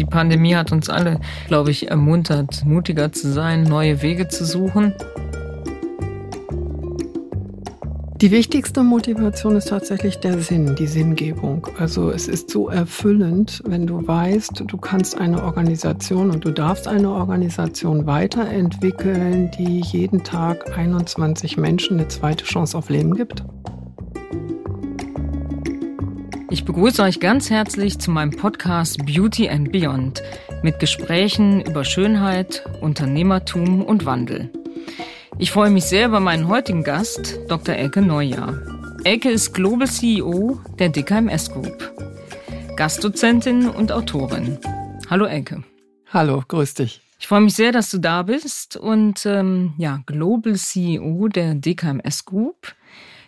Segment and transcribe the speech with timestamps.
[0.00, 4.94] Die Pandemie hat uns alle, glaube ich, ermuntert, mutiger zu sein, neue Wege zu suchen.
[8.16, 11.66] Die wichtigste Motivation ist tatsächlich der Sinn, die Sinngebung.
[11.78, 16.88] Also es ist so erfüllend, wenn du weißt, du kannst eine Organisation und du darfst
[16.88, 23.44] eine Organisation weiterentwickeln, die jeden Tag 21 Menschen eine zweite Chance auf Leben gibt.
[26.52, 30.20] Ich begrüße euch ganz herzlich zu meinem Podcast Beauty and Beyond
[30.64, 34.50] mit Gesprächen über Schönheit, Unternehmertum und Wandel.
[35.38, 37.76] Ich freue mich sehr über meinen heutigen Gast, Dr.
[37.76, 38.58] Elke Neujahr.
[39.04, 41.94] Elke ist Global CEO der DKMS Group,
[42.74, 44.58] Gastdozentin und Autorin.
[45.08, 45.62] Hallo Elke.
[46.08, 47.00] Hallo, grüß dich.
[47.20, 52.24] Ich freue mich sehr, dass du da bist und ähm, ja, Global CEO der DKMS
[52.24, 52.74] Group.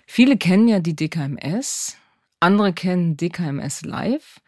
[0.07, 1.97] Viele kennen ja die DKMS,
[2.43, 4.41] andere kennen DKMS Live.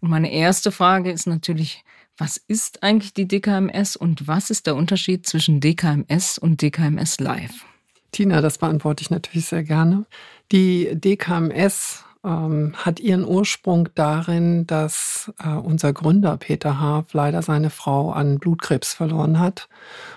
[0.00, 1.84] Und meine erste Frage ist natürlich,
[2.18, 7.64] was ist eigentlich die DKMS und was ist der Unterschied zwischen DKMS und DKMS Live?
[8.12, 10.06] Tina, das beantworte ich natürlich sehr gerne.
[10.50, 17.70] Die DKMS ähm, hat ihren Ursprung darin, dass äh, unser Gründer Peter Haaf leider seine
[17.70, 19.68] Frau an Blutkrebs verloren hat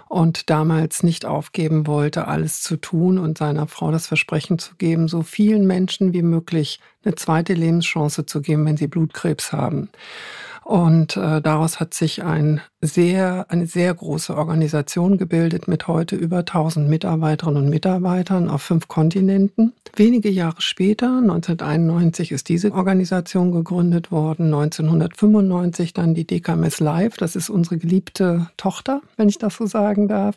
[0.07, 5.07] und damals nicht aufgeben wollte, alles zu tun und seiner Frau das Versprechen zu geben,
[5.07, 9.89] so vielen Menschen wie möglich eine zweite Lebenschance zu geben, wenn sie Blutkrebs haben.
[10.69, 16.37] Und äh, daraus hat sich ein sehr, eine sehr große Organisation gebildet mit heute über
[16.41, 19.73] 1000 Mitarbeiterinnen und Mitarbeitern auf fünf Kontinenten.
[19.95, 27.35] Wenige Jahre später, 1991, ist diese Organisation gegründet worden, 1995 dann die DKMS Live, das
[27.35, 30.35] ist unsere geliebte Tochter, wenn ich das so sagen darf.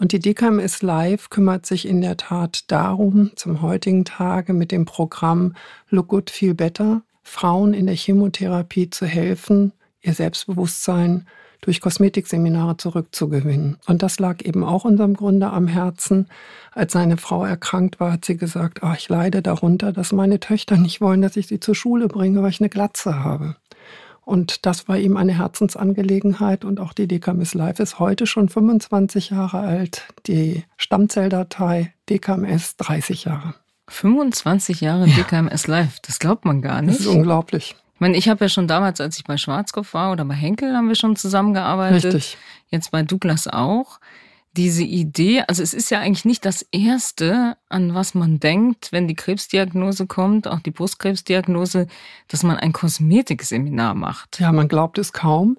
[0.00, 4.84] Und die DKMS Live kümmert sich in der Tat darum, zum heutigen Tage mit dem
[4.84, 5.54] Programm
[5.90, 9.72] Look Good, Feel Better Frauen in der Chemotherapie zu helfen,
[10.02, 11.26] ihr Selbstbewusstsein
[11.62, 13.78] durch Kosmetikseminare zurückzugewinnen.
[13.86, 16.28] Und das lag eben auch unserem Gründer am Herzen.
[16.72, 20.76] Als seine Frau erkrankt war, hat sie gesagt, oh, ich leide darunter, dass meine Töchter
[20.76, 23.56] nicht wollen, dass ich sie zur Schule bringe, weil ich eine Glatze habe.
[24.24, 26.64] Und das war ihm eine Herzensangelegenheit.
[26.64, 30.06] Und auch die DKMS Live ist heute schon 25 Jahre alt.
[30.26, 33.54] Die Stammzelldatei DKMS 30 Jahre.
[33.88, 35.16] 25 Jahre ja.
[35.16, 36.94] DKMS Live, das glaubt man gar nicht.
[36.98, 37.76] Das ist unglaublich.
[37.94, 40.74] Ich meine, ich habe ja schon damals, als ich bei Schwarzkopf war oder bei Henkel,
[40.76, 42.14] haben wir schon zusammengearbeitet.
[42.14, 42.38] Richtig.
[42.68, 44.00] Jetzt bei Douglas auch.
[44.56, 49.08] Diese Idee, also es ist ja eigentlich nicht das Erste, an was man denkt, wenn
[49.08, 51.88] die Krebsdiagnose kommt, auch die Brustkrebsdiagnose,
[52.28, 54.38] dass man ein Kosmetikseminar macht.
[54.38, 55.56] Ja, man glaubt es kaum.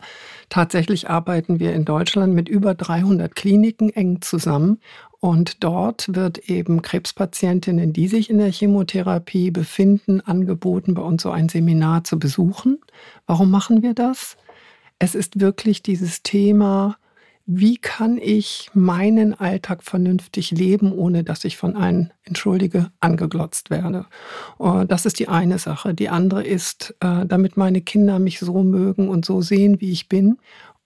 [0.47, 4.80] Tatsächlich arbeiten wir in Deutschland mit über 300 Kliniken eng zusammen
[5.25, 11.31] und dort wird eben Krebspatientinnen, die sich in der Chemotherapie befinden, angeboten, bei uns so
[11.31, 12.78] ein Seminar zu besuchen.
[13.25, 14.38] Warum machen wir das?
[15.00, 16.97] Es ist wirklich dieses Thema,
[17.47, 24.06] wie kann ich meinen Alltag vernünftig leben, ohne dass ich von einem, entschuldige, angeglotzt werde.
[24.59, 25.96] Äh, das ist die eine Sache.
[25.96, 30.08] Die andere ist, äh, damit meine Kinder mich so mögen und so sehen, wie ich
[30.08, 30.38] bin.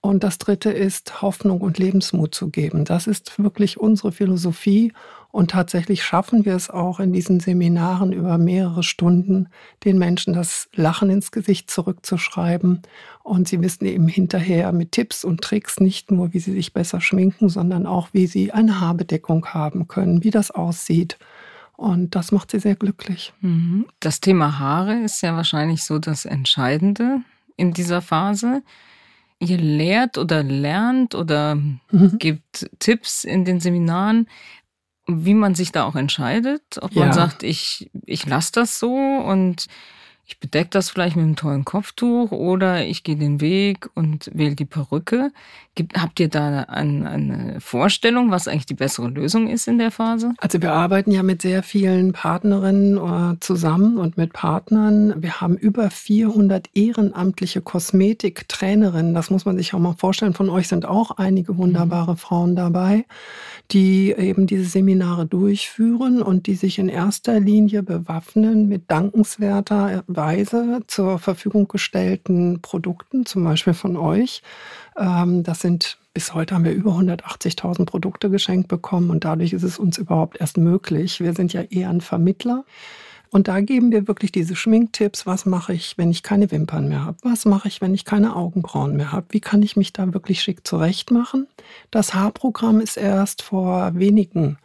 [0.02, 2.86] Und das Dritte ist, Hoffnung und Lebensmut zu geben.
[2.86, 4.94] Das ist wirklich unsere Philosophie.
[5.30, 9.48] Und tatsächlich schaffen wir es auch in diesen Seminaren über mehrere Stunden,
[9.84, 12.80] den Menschen das Lachen ins Gesicht zurückzuschreiben.
[13.22, 17.02] Und sie wissen eben hinterher mit Tipps und Tricks nicht nur, wie sie sich besser
[17.02, 21.18] schminken, sondern auch, wie sie eine Haarbedeckung haben können, wie das aussieht.
[21.76, 23.34] Und das macht sie sehr glücklich.
[23.42, 23.86] Mhm.
[24.00, 27.20] Das Thema Haare ist ja wahrscheinlich so das Entscheidende
[27.56, 28.62] in dieser Phase
[29.40, 32.18] ihr lehrt oder lernt oder mhm.
[32.18, 34.28] gibt Tipps in den Seminaren,
[35.06, 37.04] wie man sich da auch entscheidet, ob ja.
[37.04, 39.66] man sagt, ich, ich lasse das so und
[40.30, 44.54] ich bedecke das vielleicht mit einem tollen Kopftuch oder ich gehe den Weg und wähle
[44.54, 45.32] die Perücke.
[45.74, 49.90] Gibt, habt ihr da ein, eine Vorstellung, was eigentlich die bessere Lösung ist in der
[49.90, 50.34] Phase?
[50.38, 55.20] Also wir arbeiten ja mit sehr vielen Partnerinnen äh, zusammen und mit Partnern.
[55.20, 59.14] Wir haben über 400 ehrenamtliche Kosmetiktrainerinnen.
[59.14, 60.34] Das muss man sich auch mal vorstellen.
[60.34, 62.18] Von euch sind auch einige wunderbare mhm.
[62.18, 63.04] Frauen dabei,
[63.72, 70.82] die eben diese Seminare durchführen und die sich in erster Linie bewaffnen mit dankenswerter Weise
[70.86, 74.42] zur Verfügung gestellten Produkten, zum Beispiel von euch.
[74.98, 79.62] Ähm, das sind bis heute haben wir über 180.000 Produkte geschenkt bekommen und dadurch ist
[79.62, 81.20] es uns überhaupt erst möglich.
[81.20, 82.64] Wir sind ja eher ein Vermittler.
[83.30, 85.24] Und da geben wir wirklich diese Schminktipps.
[85.24, 87.16] Was mache ich, wenn ich keine Wimpern mehr habe?
[87.22, 89.26] Was mache ich, wenn ich keine Augenbrauen mehr habe?
[89.30, 91.46] Wie kann ich mich da wirklich schick zurecht machen?
[91.92, 94.58] Das Haarprogramm ist erst vor wenigen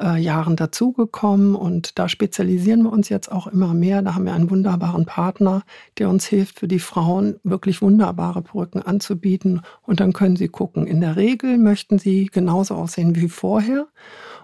[0.00, 4.02] äh, Jahren dazugekommen und da spezialisieren wir uns jetzt auch immer mehr.
[4.02, 5.62] Da haben wir einen wunderbaren Partner,
[5.98, 10.86] der uns hilft, für die Frauen wirklich wunderbare Perücken anzubieten und dann können sie gucken.
[10.86, 13.86] In der Regel möchten sie genauso aussehen wie vorher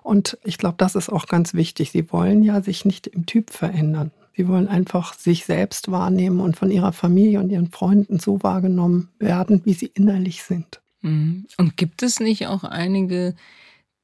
[0.03, 1.91] und ich glaube, das ist auch ganz wichtig.
[1.91, 4.13] Sie wollen ja sich nicht im Typ verändern.
[4.37, 9.09] Sie wollen einfach sich selbst wahrnehmen und von ihrer Familie und ihren Freunden so wahrgenommen
[9.19, 10.83] werden, wie sie innerlich sind.
[11.01, 11.47] Mhm.
[11.57, 13.35] Und gibt es nicht auch einige,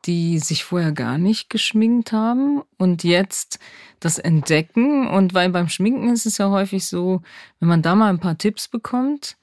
[0.05, 3.59] die sich vorher gar nicht geschminkt haben und jetzt
[4.01, 5.09] das entdecken?
[5.09, 7.23] Und weil beim Schminken ist es ja häufig so,
[7.61, 9.37] wenn man da mal ein paar Tipps bekommt,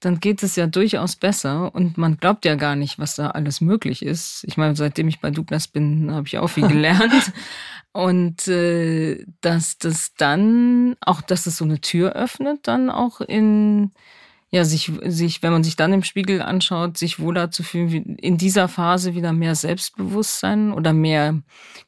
[0.00, 3.60] dann geht es ja durchaus besser und man glaubt ja gar nicht, was da alles
[3.60, 4.44] möglich ist.
[4.46, 7.32] Ich meine, seitdem ich bei Douglas bin, habe ich auch viel gelernt.
[7.92, 13.92] und äh, dass das dann auch, dass es so eine Tür öffnet, dann auch in
[14.52, 18.36] ja, sich, sich, wenn man sich dann im Spiegel anschaut, sich wohler zu fühlen, in
[18.36, 21.40] dieser Phase wieder mehr Selbstbewusstsein oder mehr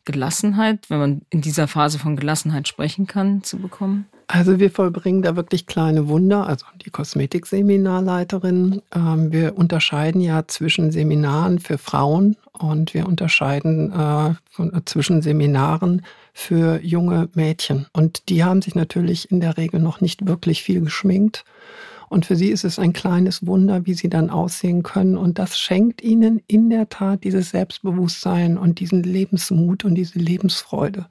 [0.04, 4.06] Gelassenheit, wenn man in dieser Phase von Gelassenheit sprechen kann, zu bekommen?
[4.28, 8.80] Also wir vollbringen da wirklich kleine Wunder, also die Kosmetikseminarleiterin.
[8.94, 15.20] Ähm, wir unterscheiden ja zwischen Seminaren für Frauen und wir unterscheiden äh, von, äh, zwischen
[15.20, 17.86] Seminaren für junge Mädchen.
[17.92, 21.44] Und die haben sich natürlich in der Regel noch nicht wirklich viel geschminkt.
[22.12, 25.16] Und für sie ist es ein kleines Wunder, wie sie dann aussehen können.
[25.16, 31.06] Und das schenkt ihnen in der Tat dieses Selbstbewusstsein und diesen Lebensmut und diese Lebensfreude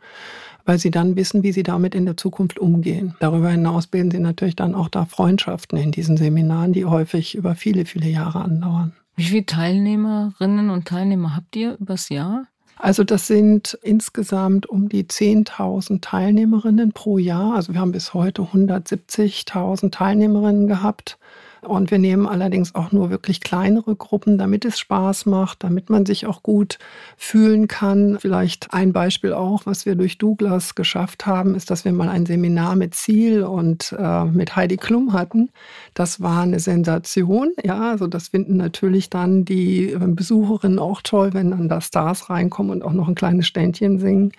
[0.64, 3.16] weil sie dann wissen, wie sie damit in der Zukunft umgehen.
[3.20, 7.56] Darüber hinaus bilden sie natürlich dann auch da Freundschaften in diesen Seminaren, die häufig über
[7.56, 8.94] viele, viele Jahre andauern.
[9.16, 12.46] Wie viele Teilnehmerinnen und Teilnehmer habt ihr übers Jahr?
[12.78, 17.56] Also das sind insgesamt um die 10.000 Teilnehmerinnen pro Jahr.
[17.56, 21.18] Also wir haben bis heute 170.000 Teilnehmerinnen gehabt.
[21.62, 26.08] Und wir nehmen allerdings auch nur wirklich kleinere Gruppen, damit es Spaß macht, damit man
[26.08, 26.80] sich auch gut
[27.18, 28.18] fühlen kann.
[28.20, 32.26] Vielleicht ein Beispiel auch, was wir durch Douglas geschafft haben, ist, dass wir mal ein
[32.26, 35.50] Seminar mit Ziel und äh, mit Heidi Klum hatten.
[35.94, 37.52] Das war eine Sensation.
[37.64, 42.72] Ja, also das finden natürlich dann die Besucherinnen auch toll, wenn dann da Stars reinkommen
[42.72, 44.32] und auch noch ein kleines Ständchen singen.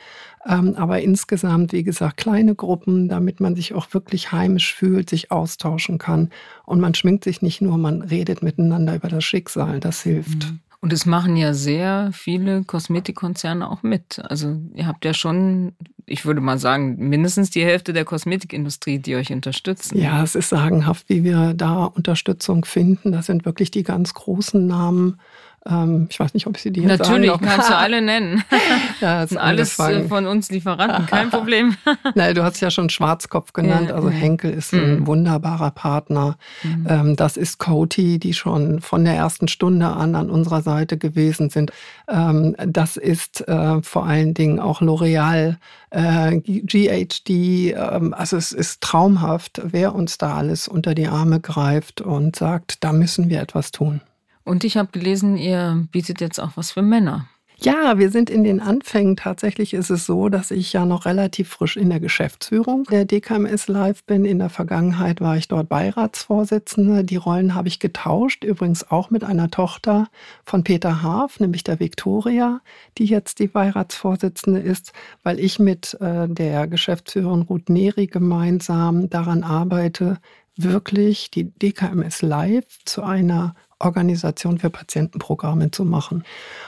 [0.47, 5.31] Ähm, aber insgesamt, wie gesagt, kleine Gruppen, damit man sich auch wirklich heimisch fühlt, sich
[5.31, 6.31] austauschen kann.
[6.65, 9.79] Und man schminkt sich nicht nur, man redet miteinander über das Schicksal.
[9.79, 10.51] Das hilft.
[10.51, 10.61] Mhm.
[10.83, 14.21] Und es machen ja sehr viele Kosmetikkonzerne auch mit.
[14.29, 15.75] Also ihr habt ja schon,
[16.07, 19.97] ich würde mal sagen, mindestens die Hälfte der Kosmetikindustrie, die euch unterstützen.
[19.97, 23.13] Ja, es ist sagenhaft, wie wir da Unterstützung finden.
[23.13, 25.21] Das sind wirklich die ganz großen Namen.
[25.65, 28.43] Ähm, ich weiß nicht, ob ich sie die jetzt Natürlich, sagen kannst du alle nennen.
[29.01, 31.77] ja, das sind alles äh, von uns Lieferanten, kein Problem.
[32.15, 33.91] Nein, du hast ja schon Schwarzkopf genannt.
[33.91, 34.15] Ja, also ja.
[34.15, 35.07] Henkel ist ein mhm.
[35.07, 36.37] wunderbarer Partner.
[36.65, 36.87] Mhm.
[36.89, 41.49] Ähm, das ist Coty, die schon von der ersten Stunde an an unserer Seite gewesen
[41.49, 41.71] sind.
[42.09, 45.57] Ähm, das ist äh, vor allen Dingen auch L'Oreal,
[45.91, 47.77] äh, GHD.
[47.77, 52.93] also es ist traumhaft, wer uns da alles unter die Arme greift und sagt, da
[52.93, 54.01] müssen wir etwas tun.
[54.45, 57.29] Und ich habe gelesen, ihr bietet jetzt auch was für Männer.
[57.65, 59.15] Ja, wir sind in den Anfängen.
[59.15, 63.69] Tatsächlich ist es so, dass ich ja noch relativ frisch in der Geschäftsführung der DKMS
[63.69, 64.25] Live bin.
[64.25, 67.05] In der Vergangenheit war ich dort Beiratsvorsitzende.
[67.05, 70.09] Die Rollen habe ich getauscht, übrigens auch mit einer Tochter
[70.45, 72.61] von Peter Haaf, nämlich der Viktoria,
[72.99, 74.93] die jetzt die Beiratsvorsitzende ist,
[75.23, 80.19] weil ich mit äh, der Geschäftsführerin Ruth Neri gemeinsam daran arbeite,
[80.57, 86.25] wirklich die DKMS Live zu einer Organisation für Patientenprogramme zu machen.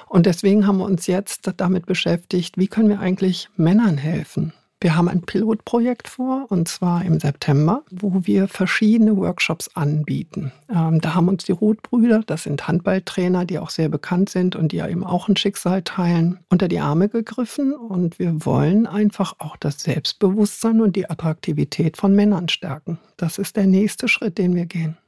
[0.09, 4.53] Und deswegen haben wir uns jetzt damit beschäftigt, wie können wir eigentlich Männern helfen?
[4.81, 10.53] Wir haben ein Pilotprojekt vor, und zwar im September, wo wir verschiedene Workshops anbieten.
[10.69, 14.73] Ähm, da haben uns die Rotbrüder, das sind Handballtrainer, die auch sehr bekannt sind und
[14.73, 17.73] die ja eben auch ein Schicksal teilen, unter die Arme gegriffen.
[17.73, 22.99] Und wir wollen einfach auch das Selbstbewusstsein und die Attraktivität von Männern stärken.
[23.17, 24.99] Das ist der nächste Schritt, den wir gehen.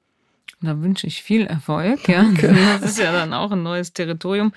[0.63, 2.09] Da wünsche ich viel Erfolg.
[2.09, 2.25] Ja.
[2.81, 4.53] Das ist ja dann auch ein neues Territorium.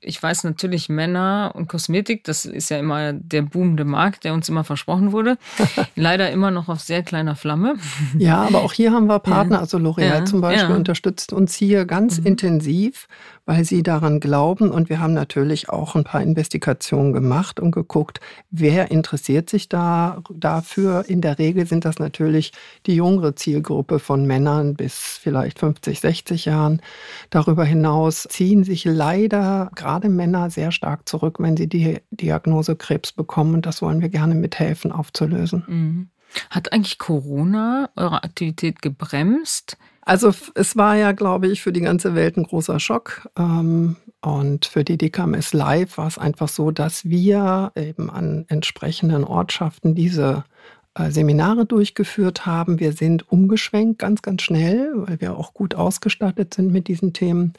[0.00, 4.48] Ich weiß natürlich, Männer und Kosmetik, das ist ja immer der boomende Markt, der uns
[4.48, 5.38] immer versprochen wurde.
[5.96, 7.76] Leider immer noch auf sehr kleiner Flamme.
[8.18, 9.60] Ja, aber auch hier haben wir Partner.
[9.60, 10.76] Also L'Oreal ja, zum Beispiel ja.
[10.76, 12.26] unterstützt uns hier ganz mhm.
[12.26, 13.06] intensiv
[13.46, 14.70] weil sie daran glauben.
[14.70, 20.22] Und wir haben natürlich auch ein paar Investigationen gemacht und geguckt, wer interessiert sich da
[20.34, 21.04] dafür.
[21.08, 22.52] In der Regel sind das natürlich
[22.86, 26.82] die jüngere Zielgruppe von Männern bis vielleicht 50, 60 Jahren.
[27.30, 33.12] Darüber hinaus ziehen sich leider gerade Männer sehr stark zurück, wenn sie die Diagnose Krebs
[33.12, 33.54] bekommen.
[33.54, 35.64] Und das wollen wir gerne mithelfen aufzulösen.
[35.68, 36.10] Mhm.
[36.50, 39.78] Hat eigentlich Corona eure Aktivität gebremst?
[40.06, 43.28] Also es war ja, glaube ich, für die ganze Welt ein großer Schock.
[43.36, 49.24] Ähm, und für die DKMS Live war es einfach so, dass wir eben an entsprechenden
[49.24, 50.44] Ortschaften diese
[50.94, 52.78] äh, Seminare durchgeführt haben.
[52.78, 57.54] Wir sind umgeschwenkt ganz, ganz schnell, weil wir auch gut ausgestattet sind mit diesen Themen,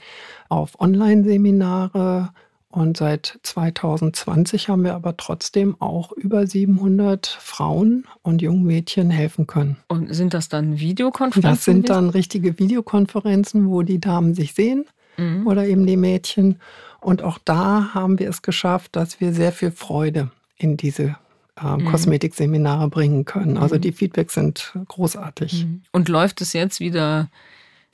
[0.47, 2.29] auf Online-Seminare.
[2.69, 9.47] Und seit 2020 haben wir aber trotzdem auch über 700 Frauen und jungen Mädchen helfen
[9.47, 9.77] können.
[9.87, 11.49] Und sind das dann Videokonferenzen?
[11.49, 14.85] Das sind dann richtige Videokonferenzen, wo die Damen sich sehen
[15.17, 15.47] mhm.
[15.47, 16.59] oder eben die Mädchen.
[16.99, 21.15] Und auch da haben wir es geschafft, dass wir sehr viel Freude in diese
[21.55, 21.85] äh, mhm.
[21.85, 23.57] Kosmetikseminare bringen können.
[23.57, 23.81] Also mhm.
[23.81, 25.65] die Feedbacks sind großartig.
[25.65, 25.83] Mhm.
[25.91, 27.29] Und läuft es jetzt wieder?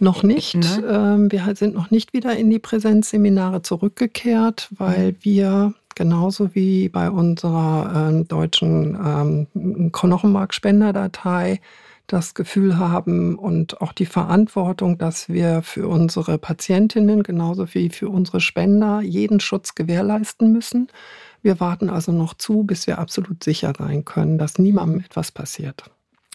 [0.04, 0.56] Noch nicht.
[0.56, 0.84] Ne?
[0.88, 5.16] Ähm, wir sind noch nicht wieder in die Präsenzseminare zurückgekehrt, weil mhm.
[5.22, 11.62] wir genauso wie bei unserer äh, deutschen ähm, Knochenmarkspenderdatei
[12.08, 18.10] das Gefühl haben und auch die Verantwortung, dass wir für unsere Patientinnen genauso wie für
[18.10, 20.90] unsere Spender jeden Schutz gewährleisten müssen.
[21.42, 25.93] Wir warten also noch zu, bis wir absolut sicher sein können, dass niemandem etwas passiert.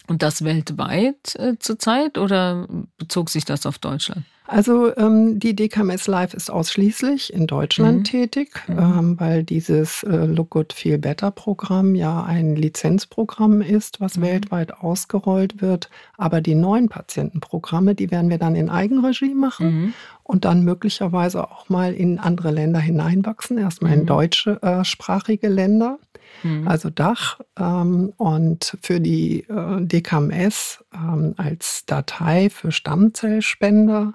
[0.09, 4.25] Und das weltweit äh, zurzeit oder bezog sich das auf Deutschland?
[4.49, 8.05] Also ähm, die DKMS Live ist ausschließlich in Deutschland mhm.
[8.05, 8.79] tätig, mhm.
[8.79, 14.23] Ähm, weil dieses äh, Look Good Feel Better Programm ja ein Lizenzprogramm ist, was mhm.
[14.23, 15.91] weltweit ausgerollt wird.
[16.17, 19.95] Aber die neuen Patientenprogramme, die werden wir dann in Eigenregie machen mhm.
[20.23, 24.07] und dann möglicherweise auch mal in andere Länder hineinwachsen, erstmal in mhm.
[24.07, 25.99] deutschsprachige Länder.
[26.43, 26.69] Mhm.
[26.69, 27.41] also Dach.
[27.59, 34.15] Ähm, und für die äh, DKMS ähm, als Datei für Stammzellspender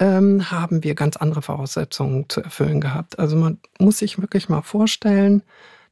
[0.00, 3.18] ähm, haben wir ganz andere Voraussetzungen zu erfüllen gehabt.
[3.18, 5.42] Also man muss sich wirklich mal vorstellen,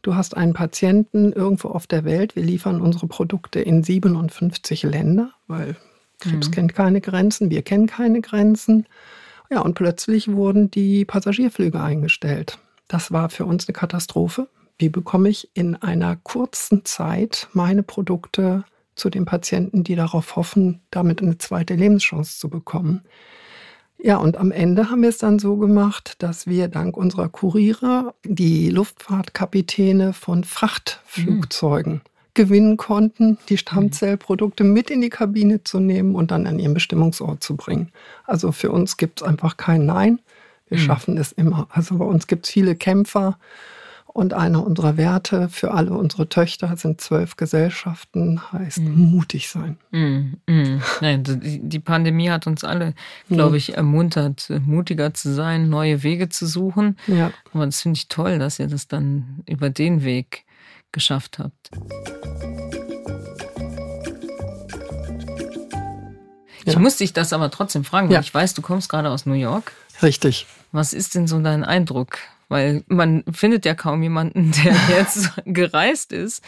[0.02, 2.34] du hast einen Patienten irgendwo auf der Welt.
[2.34, 5.76] Wir liefern unsere Produkte in 57 Länder, weil
[6.20, 6.52] Krebs mhm.
[6.52, 8.86] kennt keine Grenzen, wir kennen keine Grenzen.
[9.50, 12.58] Ja, und plötzlich wurden die Passagierflüge eingestellt.
[12.88, 14.48] Das war für uns eine Katastrophe.
[14.78, 20.80] Wie bekomme ich in einer kurzen Zeit meine Produkte zu den Patienten, die darauf hoffen,
[20.90, 23.02] damit eine zweite Lebenschance zu bekommen?
[24.00, 28.14] Ja, und am Ende haben wir es dann so gemacht, dass wir dank unserer Kuriere
[28.24, 32.00] die Luftfahrtkapitäne von Frachtflugzeugen mhm.
[32.34, 37.42] gewinnen konnten, die Stammzellprodukte mit in die Kabine zu nehmen und dann an ihren Bestimmungsort
[37.42, 37.90] zu bringen.
[38.24, 40.20] Also für uns gibt es einfach kein Nein.
[40.68, 40.82] Wir mhm.
[40.82, 41.66] schaffen es immer.
[41.70, 43.36] Also bei uns gibt es viele Kämpfer
[44.18, 49.10] und einer unserer Werte für alle unsere Töchter sind zwölf Gesellschaften, heißt mm.
[49.12, 49.78] mutig sein.
[49.92, 50.82] Mm, mm.
[51.00, 51.22] Nein,
[51.62, 52.94] die Pandemie hat uns alle,
[53.28, 56.98] glaube ich, ermuntert, mutiger zu sein, neue Wege zu suchen.
[57.06, 57.30] Ja.
[57.54, 60.44] Aber das finde ich toll, dass ihr das dann über den Weg
[60.90, 61.70] geschafft habt.
[66.64, 66.80] Ich ja.
[66.80, 68.20] muss dich das aber trotzdem fragen, weil ja.
[68.20, 69.70] ich weiß, du kommst gerade aus New York.
[70.02, 70.46] Richtig.
[70.72, 72.18] Was ist denn so dein Eindruck?
[72.48, 76.42] Weil man findet ja kaum jemanden, der jetzt gereist ist.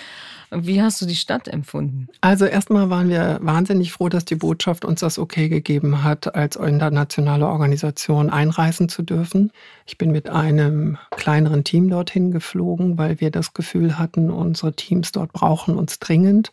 [0.51, 2.09] Wie hast du die Stadt empfunden?
[2.21, 6.57] Also erstmal waren wir wahnsinnig froh, dass die Botschaft uns das okay gegeben hat, als
[6.57, 9.53] internationale Organisation einreisen zu dürfen.
[9.87, 15.13] Ich bin mit einem kleineren Team dorthin geflogen, weil wir das Gefühl hatten, unsere Teams
[15.13, 16.53] dort brauchen uns dringend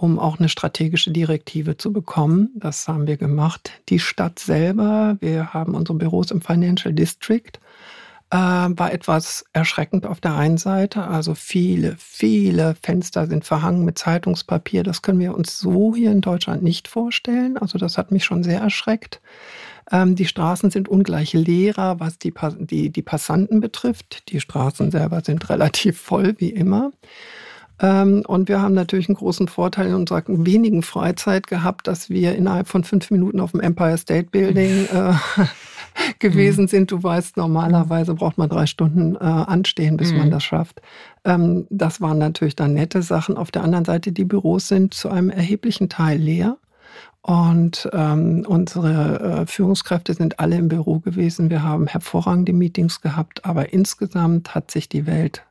[0.00, 2.52] um auch eine strategische Direktive zu bekommen.
[2.54, 3.70] Das haben wir gemacht.
[3.90, 7.52] Die Stadt selber, wir haben unsere Büros im Financial District
[8.30, 11.02] äh, war etwas erschreckend auf der einen Seite.
[11.02, 14.82] Also viele, viele Fenster sind verhangen mit Zeitungspapier.
[14.82, 17.58] Das können wir uns so hier in Deutschland nicht vorstellen.
[17.58, 19.20] Also das hat mich schon sehr erschreckt.
[19.90, 24.28] Ähm, die Straßen sind ungleich leerer, was die, die, die Passanten betrifft.
[24.30, 26.92] Die Straßen selber sind relativ voll, wie immer.
[27.80, 32.36] Ähm, und wir haben natürlich einen großen Vorteil in unserer wenigen Freizeit gehabt, dass wir
[32.36, 35.14] innerhalb von fünf Minuten auf dem Empire State Building äh,
[36.18, 36.68] gewesen mhm.
[36.68, 36.90] sind.
[36.90, 40.18] Du weißt, normalerweise braucht man drei Stunden äh, anstehen, bis mhm.
[40.18, 40.82] man das schafft.
[41.24, 43.36] Ähm, das waren natürlich dann nette Sachen.
[43.36, 46.58] Auf der anderen Seite, die Büros sind zu einem erheblichen Teil leer.
[47.22, 51.50] Und ähm, unsere äh, Führungskräfte sind alle im Büro gewesen.
[51.50, 55.44] Wir haben hervorragende Meetings gehabt, aber insgesamt hat sich die Welt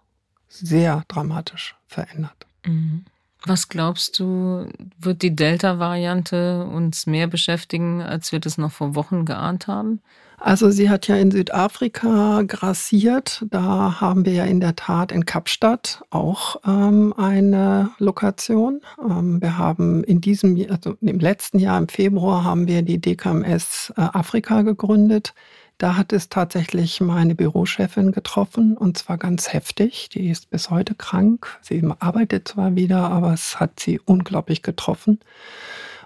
[0.49, 2.45] sehr dramatisch verändert.
[2.65, 3.05] Mhm.
[3.45, 4.67] Was glaubst du,
[4.99, 10.01] wird die Delta-Variante uns mehr beschäftigen, als wir das noch vor Wochen geahnt haben?
[10.41, 13.45] Also sie hat ja in Südafrika grassiert.
[13.49, 18.81] Da haben wir ja in der Tat in Kapstadt auch ähm, eine Lokation.
[19.01, 23.93] Ähm, wir haben in diesem, also im letzten Jahr im Februar haben wir die DKMS
[23.97, 25.33] äh, Afrika gegründet.
[25.79, 30.09] Da hat es tatsächlich meine Bürochefin getroffen und zwar ganz heftig.
[30.09, 31.57] Die ist bis heute krank.
[31.61, 35.21] Sie arbeitet zwar wieder, aber es hat sie unglaublich getroffen.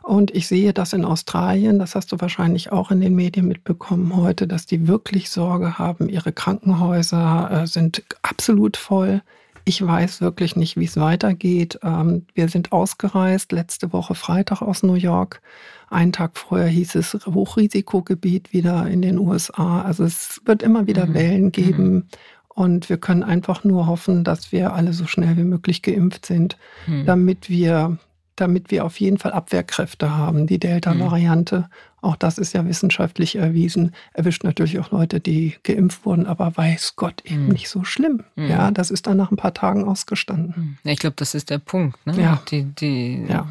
[0.03, 4.15] Und ich sehe das in Australien, das hast du wahrscheinlich auch in den Medien mitbekommen
[4.15, 6.08] heute, dass die wirklich Sorge haben.
[6.08, 9.24] Ihre Krankenhäuser äh, sind absolut voll.
[9.65, 11.79] Ich weiß wirklich nicht, wie es weitergeht.
[11.84, 15.41] Ähm, wir sind ausgereist letzte Woche Freitag aus New York.
[15.89, 19.82] Einen Tag vorher hieß es Hochrisikogebiet wieder in den USA.
[19.84, 21.13] Also es wird immer wieder mhm.
[21.13, 21.93] Wellen geben.
[21.93, 22.08] Mhm.
[22.50, 26.58] Und wir können einfach nur hoffen, dass wir alle so schnell wie möglich geimpft sind,
[26.86, 27.05] mhm.
[27.05, 27.98] damit wir
[28.35, 30.47] damit wir auf jeden Fall Abwehrkräfte haben.
[30.47, 31.65] Die Delta-Variante, mhm.
[32.01, 36.95] auch das ist ja wissenschaftlich erwiesen, erwischt natürlich auch Leute, die geimpft wurden, aber weiß
[36.95, 37.51] Gott eben mhm.
[37.51, 38.23] nicht so schlimm.
[38.35, 38.47] Mhm.
[38.47, 40.77] Ja, das ist dann nach ein paar Tagen ausgestanden.
[40.83, 42.05] Ich glaube, das ist der Punkt.
[42.05, 42.21] Ne?
[42.21, 42.41] Ja.
[42.49, 43.47] Die, die, ja.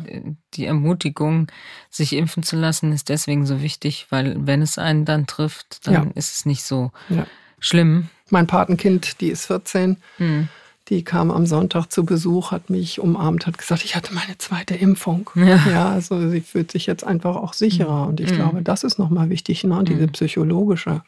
[0.54, 1.46] die Ermutigung,
[1.90, 5.94] sich impfen zu lassen, ist deswegen so wichtig, weil wenn es einen dann trifft, dann
[5.94, 6.06] ja.
[6.14, 6.90] ist es nicht so
[7.58, 8.08] schlimm.
[8.30, 9.98] Mein Patenkind, die ist 14.
[10.18, 10.48] Mhm
[10.88, 14.74] die kam am Sonntag zu Besuch, hat mich umarmt, hat gesagt, ich hatte meine zweite
[14.74, 15.30] Impfung.
[15.34, 18.06] Ja, ja also sie fühlt sich jetzt einfach auch sicherer.
[18.08, 18.36] Und ich mhm.
[18.36, 19.82] glaube, das ist nochmal wichtig, ne?
[19.84, 20.12] diese mhm.
[20.12, 21.02] psychologische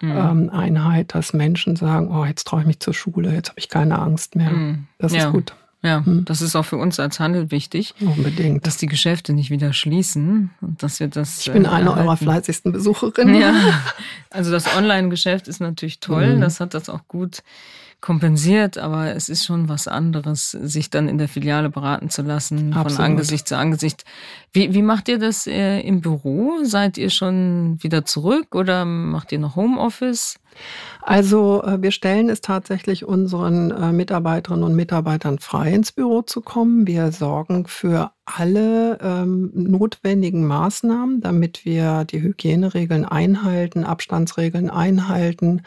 [0.00, 0.10] mhm.
[0.10, 3.68] ähm, Einheit, dass Menschen sagen, oh, jetzt traue ich mich zur Schule, jetzt habe ich
[3.68, 4.50] keine Angst mehr.
[4.50, 4.86] Mhm.
[4.98, 5.26] Das ja.
[5.26, 5.54] ist gut.
[5.82, 6.26] Ja, hm.
[6.26, 7.94] das ist auch für uns als Handel wichtig.
[8.00, 8.66] Unbedingt.
[8.66, 11.40] Dass die Geschäfte nicht wieder schließen und dass wir das.
[11.40, 13.34] Ich bin äh, eine eurer fleißigsten Besucherinnen.
[13.36, 13.54] Ja.
[14.32, 16.36] Also das Online-Geschäft ist natürlich toll.
[16.36, 16.40] Mhm.
[16.40, 17.42] Das hat das auch gut
[18.00, 22.72] kompensiert, aber es ist schon was anderes, sich dann in der Filiale beraten zu lassen,
[22.72, 22.92] Absolut.
[22.92, 24.04] von Angesicht zu Angesicht.
[24.52, 26.64] Wie, wie macht ihr das äh, im Büro?
[26.64, 30.40] Seid ihr schon wieder zurück oder macht ihr noch Homeoffice?
[31.02, 36.40] Also äh, wir stellen es tatsächlich unseren äh, Mitarbeiterinnen und Mitarbeitern frei, ins Büro zu
[36.40, 36.86] kommen.
[36.86, 45.62] Wir sorgen für alle ähm, notwendigen Maßnahmen, damit wir die Hygieneregeln einhalten, Abstandsregeln einhalten.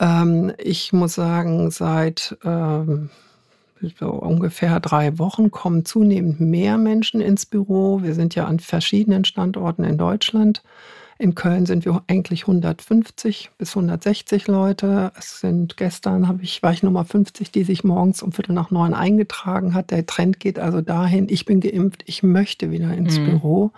[0.00, 3.10] Ähm, ich muss sagen, seit ähm,
[3.98, 8.02] so ungefähr drei Wochen kommen zunehmend mehr Menschen ins Büro.
[8.02, 10.62] Wir sind ja an verschiedenen Standorten in Deutschland.
[11.18, 15.12] In Köln sind wir eigentlich 150 bis 160 Leute.
[15.18, 18.70] Es sind gestern habe ich, war ich Nummer 50, die sich morgens um Viertel nach
[18.70, 19.90] neun eingetragen hat.
[19.90, 23.26] Der Trend geht also dahin, ich bin geimpft, ich möchte wieder ins mhm.
[23.26, 23.72] Büro.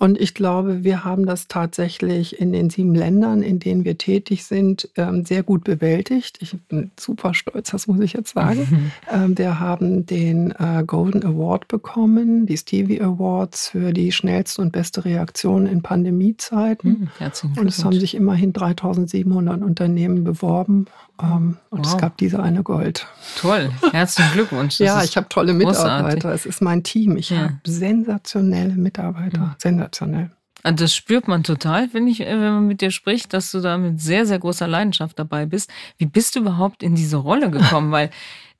[0.00, 4.46] Und ich glaube, wir haben das tatsächlich in den sieben Ländern, in denen wir tätig
[4.46, 6.38] sind, ähm, sehr gut bewältigt.
[6.40, 8.66] Ich bin super stolz, das muss ich jetzt sagen.
[8.70, 8.92] Mhm.
[9.12, 14.72] Ähm, wir haben den äh, Golden Award bekommen, die Stevie Awards für die schnellste und
[14.72, 17.10] beste Reaktion in Pandemiezeiten.
[17.20, 20.86] Mhm, und es haben sich immerhin 3700 Unternehmen beworben.
[21.22, 21.86] Ähm, und wow.
[21.86, 23.06] es gab diese eine Gold.
[23.36, 24.78] Toll, herzlichen Glückwunsch.
[24.78, 26.14] ja, ich habe tolle Mitarbeiter.
[26.14, 26.24] Großartig.
[26.24, 27.16] Es ist mein Team.
[27.16, 27.42] Ich ja.
[27.42, 29.40] habe sensationelle Mitarbeiter.
[29.40, 29.54] Mhm.
[29.90, 30.30] Sensationell.
[30.62, 33.60] Also das spürt man total, finde ich, äh, wenn man mit dir spricht, dass du
[33.60, 35.70] da mit sehr, sehr großer Leidenschaft dabei bist.
[35.96, 37.90] Wie bist du überhaupt in diese Rolle gekommen?
[37.92, 38.10] Weil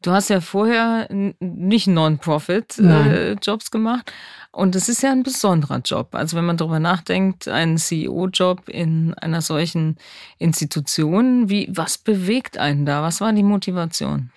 [0.01, 4.13] du hast ja vorher nicht Non-Profit-Jobs äh, gemacht.
[4.51, 6.15] Und es ist ja ein besonderer Job.
[6.15, 9.97] Also wenn man darüber nachdenkt, ein CEO-Job in einer solchen
[10.39, 13.03] Institution, wie, was bewegt einen da?
[13.03, 14.31] Was war die Motivation?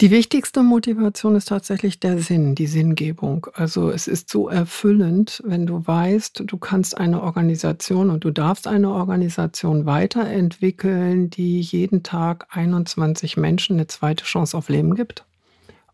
[0.00, 3.48] Die wichtigste Motivation ist tatsächlich der Sinn, die Sinngebung.
[3.52, 8.66] Also es ist so erfüllend, wenn du weißt, du kannst eine Organisation und du darfst
[8.66, 15.26] eine Organisation weiterentwickeln, die jeden Tag 21 Menschen eine zweite Chance auf Leben gibt.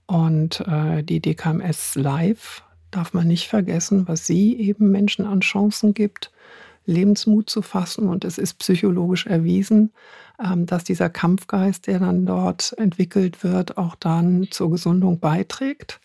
[0.06, 5.94] Und äh, die DKMS Live darf man nicht vergessen, was sie eben Menschen an Chancen
[5.94, 6.30] gibt,
[6.86, 8.08] Lebensmut zu fassen.
[8.08, 9.92] Und es ist psychologisch erwiesen,
[10.42, 16.00] ähm, dass dieser Kampfgeist, der dann dort entwickelt wird, auch dann zur Gesundung beiträgt.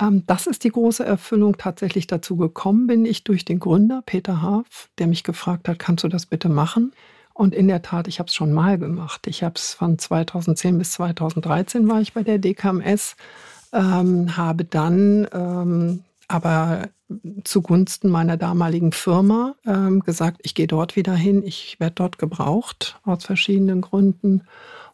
[0.00, 1.56] Ähm, das ist die große Erfüllung.
[1.58, 6.04] Tatsächlich dazu gekommen bin ich durch den Gründer, Peter Haaf, der mich gefragt hat, kannst
[6.04, 6.92] du das bitte machen?
[7.32, 9.26] Und in der Tat, ich habe es schon mal gemacht.
[9.26, 13.16] Ich habe es von 2010 bis 2013 war ich bei der DKMS,
[13.72, 16.88] ähm, habe dann ähm, aber
[17.44, 22.98] zugunsten meiner damaligen Firma ähm, gesagt, ich gehe dort wieder hin, ich werde dort gebraucht
[23.04, 24.42] aus verschiedenen Gründen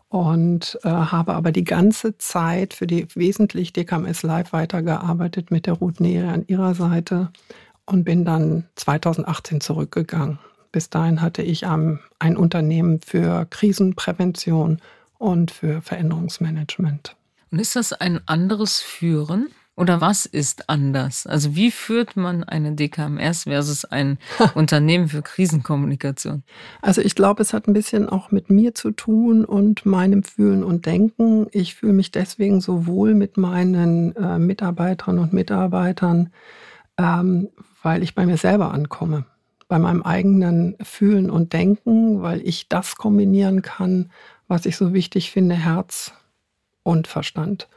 [0.09, 5.75] und äh, habe aber die ganze Zeit für die wesentlich DKMS Live weitergearbeitet mit der
[5.75, 7.31] Ruth Nere an ihrer Seite
[7.85, 10.39] und bin dann 2018 zurückgegangen.
[10.73, 14.81] Bis dahin hatte ich ähm, ein Unternehmen für Krisenprävention
[15.19, 17.17] und für Veränderungsmanagement.
[17.51, 19.49] Und ist das ein anderes Führen?
[19.77, 21.27] Oder was ist anders?
[21.27, 24.19] Also wie führt man eine DKMS versus ein
[24.55, 26.45] Unternehmen für Krisenkommunikation?
[26.81, 30.65] Also ich glaube, es hat ein bisschen auch mit mir zu tun und meinem Fühlen
[30.65, 31.47] und Denken.
[31.53, 36.31] Ich fühle mich deswegen so wohl mit meinen äh, Mitarbeiterinnen und Mitarbeitern,
[36.97, 37.51] ähm,
[37.83, 39.27] weil ich bei mir selber ankomme.
[39.69, 44.11] Bei meinem eigenen Fühlen und Denken, weil ich das kombinieren kann,
[44.49, 46.13] was ich so wichtig finde, Herz
[46.83, 47.69] und Verstand.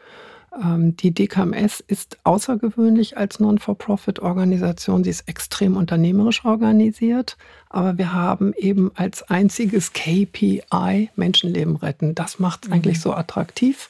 [0.61, 5.03] Ähm, die DKMS ist außergewöhnlich als Non-for-Profit-Organisation.
[5.03, 7.37] Sie ist extrem unternehmerisch organisiert,
[7.69, 12.15] aber wir haben eben als einziges KPI Menschenleben retten.
[12.15, 12.75] Das macht es mhm.
[12.75, 13.89] eigentlich so attraktiv.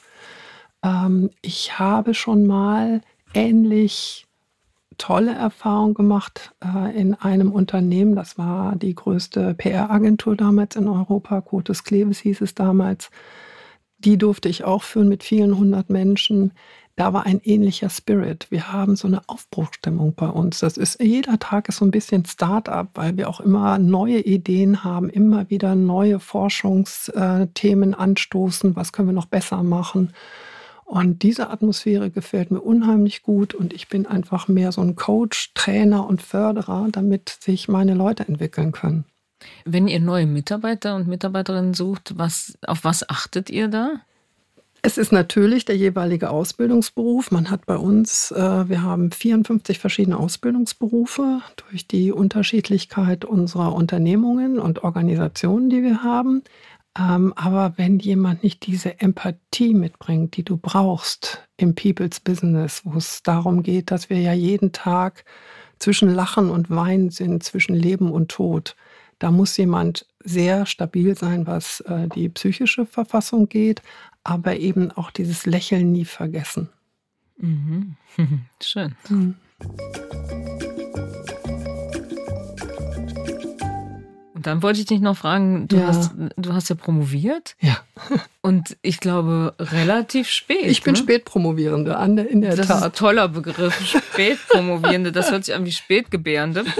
[0.82, 3.02] Ähm, ich habe schon mal
[3.34, 4.26] ähnlich
[4.98, 8.14] tolle Erfahrungen gemacht äh, in einem Unternehmen.
[8.14, 11.40] Das war die größte PR-Agentur damals in Europa.
[11.40, 13.10] Cotes Kleves hieß es damals.
[14.04, 16.52] Die durfte ich auch führen mit vielen hundert Menschen.
[16.96, 18.46] Da war ein ähnlicher Spirit.
[18.50, 20.60] Wir haben so eine Aufbruchstimmung bei uns.
[20.60, 24.84] Das ist jeder Tag ist so ein bisschen Start-up, weil wir auch immer neue Ideen
[24.84, 28.74] haben, immer wieder neue Forschungsthemen anstoßen.
[28.76, 30.12] Was können wir noch besser machen?
[30.84, 35.52] Und diese Atmosphäre gefällt mir unheimlich gut und ich bin einfach mehr so ein Coach,
[35.54, 39.04] Trainer und Förderer, damit sich meine Leute entwickeln können.
[39.64, 44.00] Wenn ihr neue Mitarbeiter und Mitarbeiterinnen sucht, was, auf was achtet ihr da?
[44.82, 47.30] Es ist natürlich der jeweilige Ausbildungsberuf.
[47.30, 54.58] Man hat bei uns, äh, wir haben 54 verschiedene Ausbildungsberufe durch die Unterschiedlichkeit unserer Unternehmungen
[54.58, 56.42] und Organisationen, die wir haben.
[56.98, 62.96] Ähm, aber wenn jemand nicht diese Empathie mitbringt, die du brauchst im People's Business, wo
[62.96, 65.24] es darum geht, dass wir ja jeden Tag
[65.78, 68.76] zwischen Lachen und Weinen sind, zwischen Leben und Tod,
[69.20, 73.82] da muss jemand sehr stabil sein, was äh, die psychische Verfassung geht,
[74.24, 76.68] aber eben auch dieses Lächeln nie vergessen.
[77.36, 77.96] Mhm.
[78.60, 78.96] Schön.
[79.08, 79.36] Mhm.
[84.40, 85.88] Und dann wollte ich dich noch fragen, du, ja.
[85.88, 87.56] hast, du hast ja promoviert.
[87.60, 87.76] Ja.
[88.40, 90.64] Und ich glaube, relativ spät.
[90.64, 90.98] Ich bin ne?
[90.98, 92.70] Spätpromovierende, an der, in der das Tat.
[92.70, 95.12] Das ist ein toller Begriff, Spätpromovierende.
[95.12, 96.64] Das hört sich an wie Spätgebärende.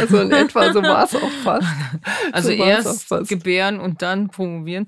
[0.00, 1.68] Also in etwa, so war es auch fast.
[2.32, 3.28] Also so erst fast.
[3.28, 4.86] gebären und dann promovieren.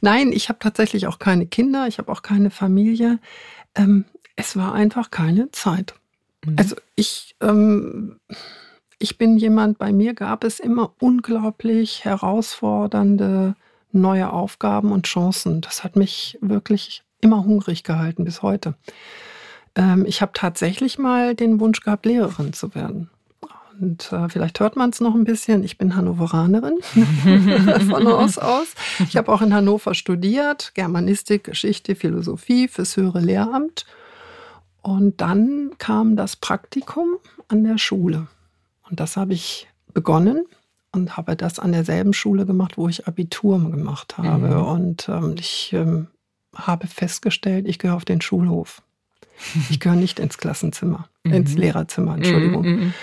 [0.00, 3.18] Nein, ich habe tatsächlich auch keine Kinder, ich habe auch keine Familie.
[3.74, 5.92] Ähm, es war einfach keine Zeit.
[6.46, 6.56] Mhm.
[6.56, 7.36] Also ich...
[7.42, 8.20] Ähm,
[8.98, 13.54] ich bin jemand, bei mir gab es immer unglaublich herausfordernde
[13.92, 15.60] neue Aufgaben und Chancen.
[15.60, 18.74] Das hat mich wirklich immer hungrig gehalten bis heute.
[19.74, 23.10] Ähm, ich habe tatsächlich mal den Wunsch gehabt, Lehrerin zu werden.
[23.78, 25.62] Und äh, vielleicht hört man es noch ein bisschen.
[25.62, 26.78] Ich bin Hannoveranerin
[27.88, 28.74] von Haus aus.
[29.00, 33.84] Ich habe auch in Hannover studiert, Germanistik, Geschichte, Philosophie fürs höhere Lehramt.
[34.80, 37.16] Und dann kam das Praktikum
[37.48, 38.28] an der Schule.
[38.88, 40.44] Und das habe ich begonnen
[40.92, 44.48] und habe das an derselben Schule gemacht, wo ich Abitur gemacht habe.
[44.48, 44.62] Mhm.
[44.62, 46.08] Und ähm, ich ähm,
[46.54, 48.82] habe festgestellt, ich gehöre auf den Schulhof.
[49.68, 51.34] Ich gehöre nicht ins Klassenzimmer, mhm.
[51.34, 52.62] ins Lehrerzimmer, Entschuldigung.
[52.62, 52.94] Mhm, mhm.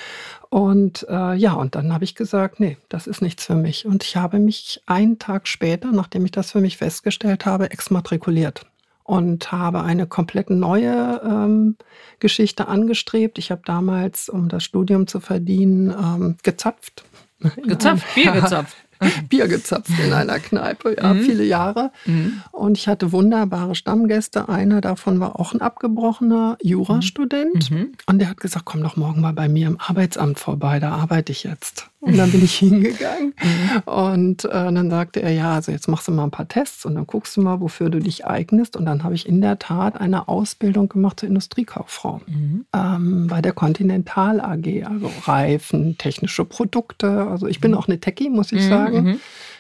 [0.50, 3.86] Und äh, ja, und dann habe ich gesagt, nee, das ist nichts für mich.
[3.86, 8.66] Und ich habe mich einen Tag später, nachdem ich das für mich festgestellt habe, exmatrikuliert
[9.14, 11.78] und habe eine komplett neue ähm,
[12.18, 13.38] Geschichte angestrebt.
[13.38, 17.04] Ich habe damals, um das Studium zu verdienen, ähm, gezapft.
[17.64, 18.76] Gezapft, Bier gezapft.
[19.30, 21.20] Bier gezapft in einer Kneipe, ja, mhm.
[21.22, 21.92] viele Jahre.
[22.06, 22.42] Mhm.
[22.52, 24.50] Und ich hatte wunderbare Stammgäste.
[24.50, 27.70] Einer davon war auch ein abgebrochener Jurastudent.
[27.70, 27.92] Mhm.
[28.08, 31.32] Und der hat gesagt, komm doch morgen mal bei mir im Arbeitsamt vorbei, da arbeite
[31.32, 31.88] ich jetzt.
[32.04, 33.82] Und dann bin ich hingegangen mhm.
[33.86, 36.96] und äh, dann sagte er, ja, also jetzt machst du mal ein paar Tests und
[36.96, 38.76] dann guckst du mal, wofür du dich eignest.
[38.76, 42.66] Und dann habe ich in der Tat eine Ausbildung gemacht zur Industriekauffrau mhm.
[42.76, 47.28] ähm, bei der Continental AG, also Reifen, technische Produkte.
[47.28, 47.78] Also ich bin mhm.
[47.78, 48.70] auch eine Techie, muss ich mhm.
[48.70, 49.04] sagen.
[49.04, 49.20] Mhm.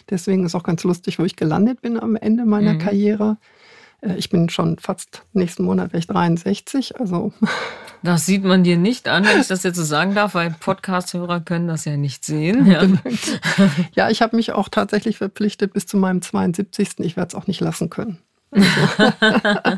[0.09, 2.79] Deswegen ist auch ganz lustig, wo ich gelandet bin am Ende meiner mhm.
[2.79, 3.37] Karriere.
[4.03, 7.33] Äh, ich bin schon fast nächsten Monat wäre 63, also.
[8.05, 11.39] Das sieht man dir nicht an, wenn ich das jetzt so sagen darf, weil Podcast-Hörer
[11.39, 12.65] können das ja nicht sehen.
[12.65, 12.83] Ja,
[13.95, 16.99] ja ich habe mich auch tatsächlich verpflichtet bis zu meinem 72.
[16.99, 18.17] Ich werde es auch nicht lassen können.
[18.51, 18.67] Also,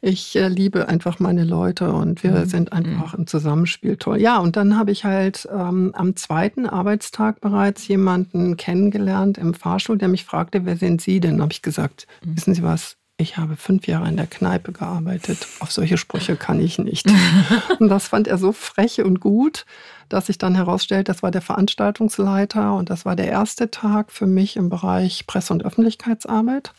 [0.00, 2.44] ich äh, liebe einfach meine Leute und wir mhm.
[2.46, 3.20] sind einfach mhm.
[3.20, 4.20] im Zusammenspiel toll.
[4.20, 9.98] Ja, und dann habe ich halt ähm, am zweiten Arbeitstag bereits jemanden kennengelernt im Fahrstuhl,
[9.98, 11.42] der mich fragte, wer sind Sie denn?
[11.42, 12.36] Habe ich gesagt, mhm.
[12.36, 12.96] wissen Sie was?
[13.18, 15.46] Ich habe fünf Jahre in der Kneipe gearbeitet.
[15.60, 17.06] Auf solche Sprüche kann ich nicht.
[17.78, 19.64] und das fand er so frech und gut,
[20.08, 24.26] dass sich dann herausstellt, das war der Veranstaltungsleiter und das war der erste Tag für
[24.26, 26.72] mich im Bereich Presse- und Öffentlichkeitsarbeit.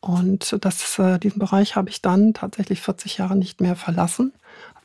[0.00, 4.32] Und das, äh, diesen Bereich habe ich dann tatsächlich 40 Jahre nicht mehr verlassen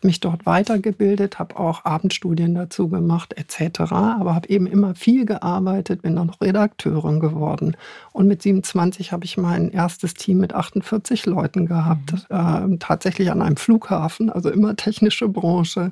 [0.04, 6.02] mich dort weitergebildet, habe auch Abendstudien dazu gemacht etc., aber habe eben immer viel gearbeitet,
[6.02, 7.76] bin dann noch Redakteurin geworden.
[8.12, 12.74] Und mit 27 habe ich mein erstes Team mit 48 Leuten gehabt, mhm.
[12.74, 15.92] äh, tatsächlich an einem Flughafen, also immer technische Branche.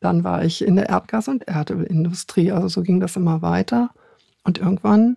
[0.00, 3.90] Dann war ich in der Erdgas- und Erdölindustrie, also so ging das immer weiter.
[4.44, 5.16] Und irgendwann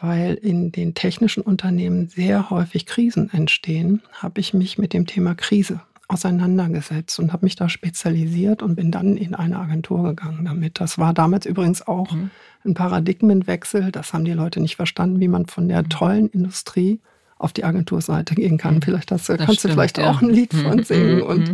[0.00, 5.34] weil in den technischen Unternehmen sehr häufig Krisen entstehen, habe ich mich mit dem Thema
[5.34, 10.80] Krise auseinandergesetzt und habe mich da spezialisiert und bin dann in eine Agentur gegangen damit.
[10.80, 12.30] Das war damals übrigens auch mhm.
[12.64, 13.90] ein Paradigmenwechsel.
[13.90, 15.88] Das haben die Leute nicht verstanden, wie man von der mhm.
[15.88, 17.00] tollen Industrie
[17.38, 18.76] auf die Agenturseite gehen kann.
[18.76, 18.82] Mhm.
[18.82, 20.10] Vielleicht das, das kannst stimmt, du vielleicht ja.
[20.10, 21.22] auch ein Lied von singen.
[21.22, 21.52] Und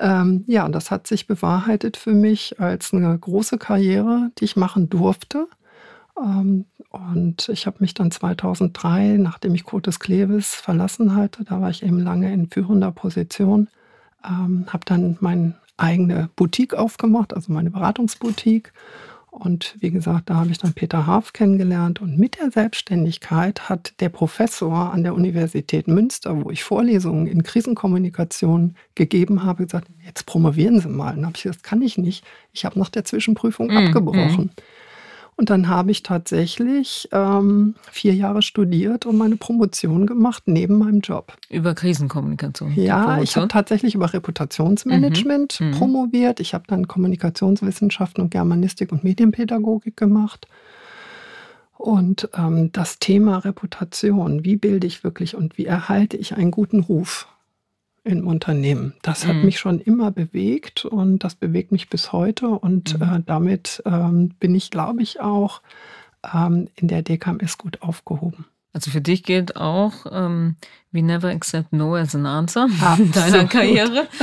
[0.00, 4.90] ähm, ja, das hat sich bewahrheitet für mich als eine große Karriere, die ich machen
[4.90, 5.46] durfte.
[6.18, 11.70] Ähm, und ich habe mich dann 2003, nachdem ich Curtis Kleves verlassen hatte, da war
[11.70, 13.68] ich eben lange in führender Position,
[14.24, 18.72] ähm, habe dann meine eigene Boutique aufgemacht, also meine Beratungsboutique.
[19.30, 22.00] Und wie gesagt, da habe ich dann Peter Haaf kennengelernt.
[22.00, 27.42] Und mit der Selbstständigkeit hat der Professor an der Universität Münster, wo ich Vorlesungen in
[27.42, 31.10] Krisenkommunikation gegeben habe, gesagt, jetzt promovieren Sie mal.
[31.10, 32.24] Und dann habe ich gesagt, das kann ich nicht.
[32.52, 34.44] Ich habe nach der Zwischenprüfung mm, abgebrochen.
[34.44, 34.60] Mm.
[35.36, 41.00] Und dann habe ich tatsächlich ähm, vier Jahre studiert und meine Promotion gemacht neben meinem
[41.00, 41.36] Job.
[41.50, 42.72] Über Krisenkommunikation?
[42.76, 45.66] Ja, ich habe tatsächlich über Reputationsmanagement mhm.
[45.66, 45.72] mhm.
[45.72, 46.38] promoviert.
[46.38, 50.46] Ich habe dann Kommunikationswissenschaften und Germanistik und Medienpädagogik gemacht.
[51.76, 56.80] Und ähm, das Thema Reputation, wie bilde ich wirklich und wie erhalte ich einen guten
[56.80, 57.26] Ruf?
[58.04, 58.94] Im Unternehmen.
[59.02, 59.46] Das hat mhm.
[59.46, 62.48] mich schon immer bewegt und das bewegt mich bis heute.
[62.48, 63.02] Und mhm.
[63.02, 65.62] äh, damit ähm, bin ich, glaube ich, auch
[66.32, 68.44] ähm, in der DKMS gut aufgehoben.
[68.74, 70.56] Also für dich gilt auch, ähm,
[70.92, 74.06] we never accept no as an answer in deiner Karriere.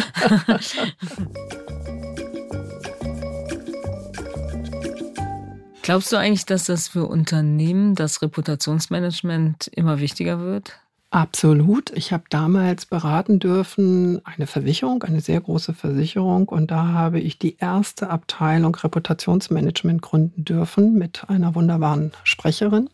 [5.83, 10.79] Glaubst du eigentlich, dass das für Unternehmen, das Reputationsmanagement immer wichtiger wird?
[11.13, 11.91] Absolut.
[11.91, 16.47] Ich habe damals beraten dürfen, eine Versicherung, eine sehr große Versicherung.
[16.47, 22.89] Und da habe ich die erste Abteilung Reputationsmanagement gründen dürfen mit einer wunderbaren Sprecherin,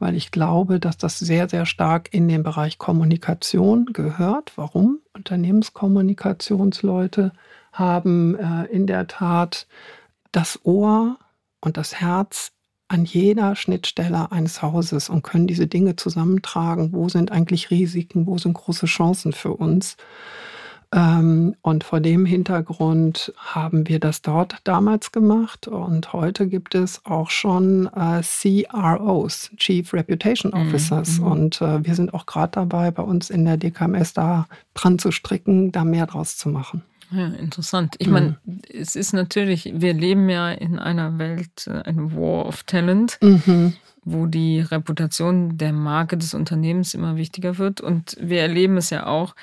[0.00, 4.52] weil ich glaube, dass das sehr, sehr stark in den Bereich Kommunikation gehört.
[4.56, 4.98] Warum?
[5.14, 7.30] Unternehmenskommunikationsleute
[7.72, 9.68] haben äh, in der Tat
[10.32, 11.16] das Ohr
[11.60, 12.55] und das Herz
[12.88, 16.92] an jeder Schnittstelle eines Hauses und können diese Dinge zusammentragen.
[16.92, 18.26] Wo sind eigentlich Risiken?
[18.26, 19.96] Wo sind große Chancen für uns?
[20.94, 25.66] Ähm, und vor dem Hintergrund haben wir das dort damals gemacht.
[25.66, 31.18] Und heute gibt es auch schon äh, CROs, Chief Reputation mhm, Officers.
[31.18, 31.26] Mhm.
[31.26, 35.10] Und äh, wir sind auch gerade dabei, bei uns in der DKMS da dran zu
[35.10, 36.82] stricken, da mehr draus zu machen.
[37.10, 37.96] Ja, interessant.
[37.98, 38.62] Ich meine, mhm.
[38.72, 43.74] es ist natürlich, wir leben ja in einer Welt, äh, ein War of Talent, mhm.
[44.04, 47.80] wo die Reputation der Marke des Unternehmens immer wichtiger wird.
[47.80, 49.34] Und wir erleben es ja auch,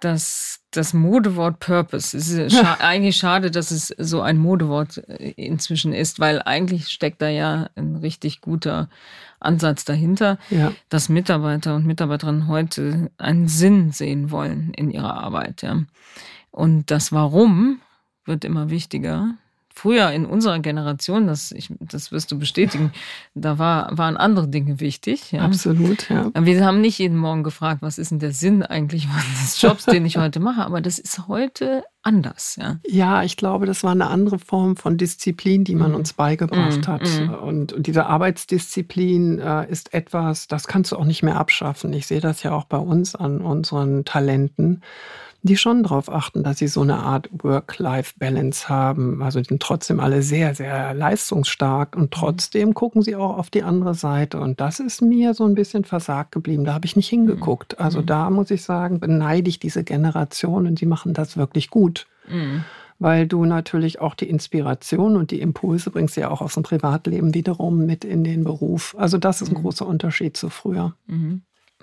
[0.00, 5.30] dass das Modewort Purpose, es ist scha eigentlich schade, dass es so ein Modewort äh,
[5.36, 8.88] inzwischen ist, weil eigentlich steckt da ja ein richtig guter
[9.40, 10.72] Ansatz dahinter, ja.
[10.88, 15.62] dass Mitarbeiter und Mitarbeiterinnen heute einen Sinn sehen wollen in ihrer Arbeit.
[15.62, 15.82] Ja.
[16.50, 17.80] Und das Warum
[18.24, 19.34] wird immer wichtiger.
[19.72, 22.92] Früher in unserer Generation, das, ich, das wirst du bestätigen,
[23.34, 25.30] da war, waren andere Dinge wichtig.
[25.32, 25.42] Ja.
[25.42, 26.30] Absolut, ja.
[26.34, 29.06] Wir haben nicht jeden Morgen gefragt, was ist denn der Sinn eigentlich
[29.42, 32.58] des Jobs, den ich heute mache, aber das ist heute anders.
[32.60, 35.94] Ja, ja ich glaube, das war eine andere Form von Disziplin, die man mm.
[35.94, 37.02] uns beigebracht mm, hat.
[37.02, 37.30] Mm.
[37.34, 41.92] Und, und, diese Arbeitsdisziplin äh, ist etwas, das kannst du auch nicht mehr abschaffen.
[41.92, 44.82] Ich sehe das ja auch bei uns an unseren Talenten
[45.42, 49.22] die schon darauf achten, dass sie so eine Art Work-Life-Balance haben.
[49.22, 52.10] Also die sind trotzdem alle sehr, sehr leistungsstark und mhm.
[52.10, 54.40] trotzdem gucken sie auch auf die andere Seite.
[54.40, 56.64] Und das ist mir so ein bisschen versagt geblieben.
[56.64, 57.78] Da habe ich nicht hingeguckt.
[57.78, 57.84] Mhm.
[57.84, 58.06] Also mhm.
[58.06, 62.06] da muss ich sagen, beneide ich diese Generation und die machen das wirklich gut.
[62.28, 62.64] Mhm
[63.00, 67.32] weil du natürlich auch die Inspiration und die Impulse bringst ja auch aus dem Privatleben
[67.32, 68.94] wiederum mit in den Beruf.
[68.98, 70.94] Also das ist ein großer Unterschied zu früher.
[71.06, 71.40] Mhm.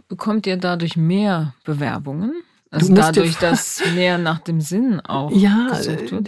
[0.08, 2.34] Bekommt ihr dadurch mehr Bewerbungen?
[2.70, 5.70] Also dadurch, dass mehr nach dem Sinn auch ja,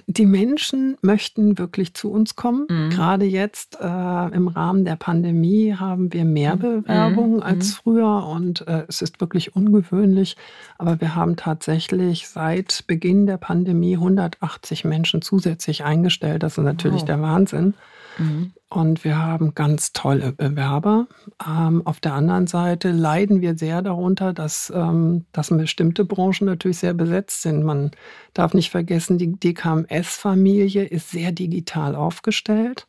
[0.08, 2.66] die Menschen möchten wirklich zu uns kommen.
[2.70, 2.90] Mhm.
[2.92, 6.60] Gerade jetzt äh, im Rahmen der Pandemie haben wir mehr mhm.
[6.60, 7.44] Bewerbungen mhm.
[7.44, 10.38] als früher und äh, es ist wirklich ungewöhnlich.
[10.78, 16.44] Aber wir haben tatsächlich seit Beginn der Pandemie 180 Menschen zusätzlich eingestellt.
[16.44, 17.08] Das ist natürlich wow.
[17.08, 17.74] der Wahnsinn.
[18.18, 18.54] Mhm.
[18.72, 21.08] Und wir haben ganz tolle Bewerber.
[21.46, 26.78] Ähm, auf der anderen Seite leiden wir sehr darunter, dass, ähm, dass bestimmte Branchen natürlich
[26.78, 27.64] sehr besetzt sind.
[27.64, 27.90] Man
[28.36, 32.86] darf nicht vergessen, die DKMS-Familie ist sehr digital aufgestellt.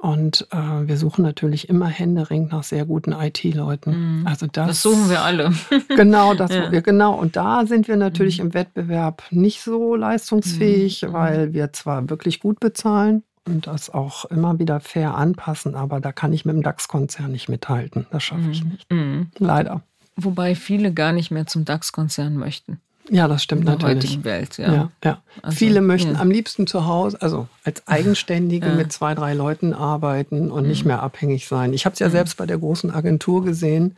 [0.00, 4.20] Und äh, wir suchen natürlich immer händeringend nach sehr guten IT-Leuten.
[4.20, 4.26] Mhm.
[4.28, 5.52] Also das, das, suchen wir alle.
[5.88, 6.72] genau, das ja.
[6.72, 7.18] wir, genau.
[7.18, 8.46] Und da sind wir natürlich mhm.
[8.46, 11.12] im Wettbewerb nicht so leistungsfähig, mhm.
[11.12, 16.12] weil wir zwar wirklich gut bezahlen, und das auch immer wieder fair anpassen, aber da
[16.12, 18.06] kann ich mit dem DAX-Konzern nicht mithalten.
[18.10, 18.70] Das schaffe ich mhm.
[18.70, 18.90] nicht.
[18.90, 19.30] Mhm.
[19.38, 19.82] Leider.
[20.16, 22.80] Wobei viele gar nicht mehr zum DAX-Konzern möchten.
[23.10, 24.04] Ja, das stimmt in der natürlich.
[24.04, 24.58] heutigen Welt.
[24.58, 25.22] Ja, ja, ja.
[25.42, 26.20] Also, viele möchten ja.
[26.20, 30.68] am liebsten zu Hause, also als Eigenständige mit zwei, drei Leuten arbeiten und mhm.
[30.68, 31.72] nicht mehr abhängig sein.
[31.72, 32.12] Ich habe es ja mhm.
[32.12, 33.96] selbst bei der großen Agentur gesehen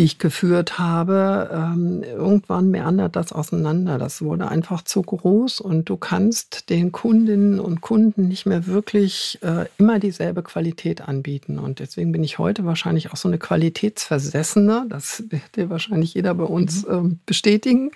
[0.00, 3.98] die ich geführt habe, ähm, irgendwann meandert das auseinander.
[3.98, 9.38] Das wurde einfach zu groß und du kannst den Kundinnen und Kunden nicht mehr wirklich
[9.42, 11.58] äh, immer dieselbe Qualität anbieten.
[11.58, 14.86] Und deswegen bin ich heute wahrscheinlich auch so eine Qualitätsversessene.
[14.88, 16.94] Das wird dir wahrscheinlich jeder bei uns mhm.
[16.94, 17.90] ähm, bestätigen,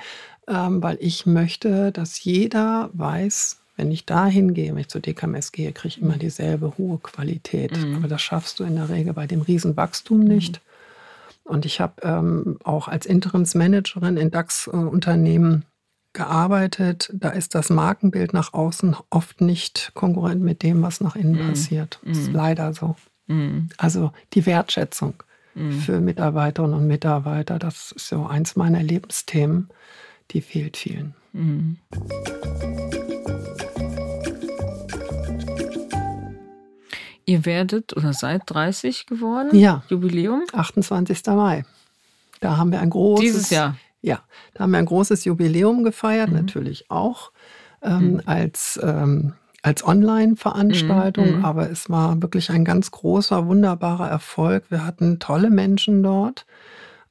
[0.47, 5.53] ähm, weil ich möchte, dass jeder weiß, wenn ich da hingehe, wenn ich zu DKMS
[5.53, 7.75] gehe, kriege ich immer dieselbe hohe Qualität.
[7.79, 7.97] Mhm.
[7.97, 10.57] Aber das schaffst du in der Regel bei dem Riesenwachstum nicht.
[10.57, 10.74] Mhm.
[11.45, 15.65] Und ich habe ähm, auch als Interimsmanagerin in DAX-Unternehmen
[16.15, 17.11] gearbeitet.
[17.13, 21.51] Da ist das Markenbild nach außen oft nicht konkurrent mit dem, was nach innen mm.
[21.51, 22.01] passiert.
[22.05, 22.37] Das ist mm.
[22.37, 22.97] leider so.
[23.27, 23.67] Mm.
[23.77, 25.23] Also die Wertschätzung
[25.55, 25.73] mm.
[25.73, 29.69] für Mitarbeiterinnen und Mitarbeiter, das ist so eins meiner Lebensthemen,
[30.31, 31.15] die fehlt vielen.
[37.27, 39.57] Ihr werdet oder seid 30 geworden?
[39.57, 39.83] Ja.
[39.89, 40.43] Jubiläum?
[40.53, 41.23] 28.
[41.29, 41.65] Mai.
[42.41, 43.25] Da haben wir ein großes.
[43.25, 43.77] Dieses Jahr.
[44.03, 44.21] Ja,
[44.53, 46.37] da haben wir ein großes Jubiläum gefeiert, mhm.
[46.37, 47.33] natürlich auch
[47.83, 48.23] ähm, mhm.
[48.27, 49.33] als, ähm,
[49.63, 51.45] als Online-Veranstaltung, mhm.
[51.45, 54.65] aber es war wirklich ein ganz großer, wunderbarer Erfolg.
[54.69, 56.45] Wir hatten tolle Menschen dort.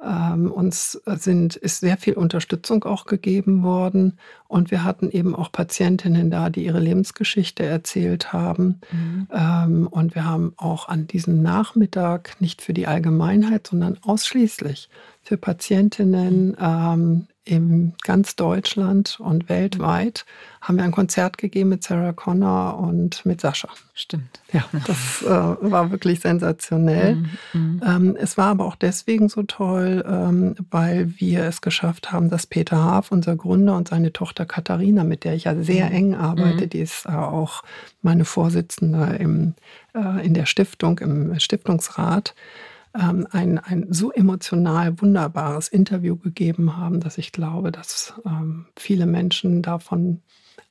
[0.04, 4.18] Ähm, uns sind, ist sehr viel Unterstützung auch gegeben worden.
[4.48, 8.82] Und wir hatten eben auch Patientinnen da, die ihre Lebensgeschichte erzählt haben.
[8.92, 9.28] Mhm.
[9.32, 14.90] Ähm, und wir haben auch an diesem Nachmittag nicht für die Allgemeinheit, sondern ausschließlich
[15.22, 20.26] für Patientinnen ähm, in ganz Deutschland und weltweit
[20.62, 23.68] haben wir ein Konzert gegeben mit Sarah Connor und mit Sascha.
[23.94, 24.40] Stimmt.
[24.54, 27.16] Ja, das äh, war wirklich sensationell.
[27.16, 27.82] Mhm, mhm.
[27.86, 32.48] Ähm, es war aber auch deswegen so toll, ähm, weil wir es geschafft haben, dass
[32.48, 35.96] Peter Haaf, unser Gründer, und seine Tochter Katharina, mit der ich ja sehr mhm.
[35.96, 36.70] eng arbeite, mhm.
[36.70, 37.64] die ist äh, auch
[38.02, 39.54] meine Vorsitzende im,
[39.94, 42.36] äh, in der Stiftung, im Stiftungsrat,
[43.00, 49.06] ähm, ein, ein so emotional wunderbares Interview gegeben haben, dass ich glaube, dass ähm, viele
[49.06, 50.22] Menschen davon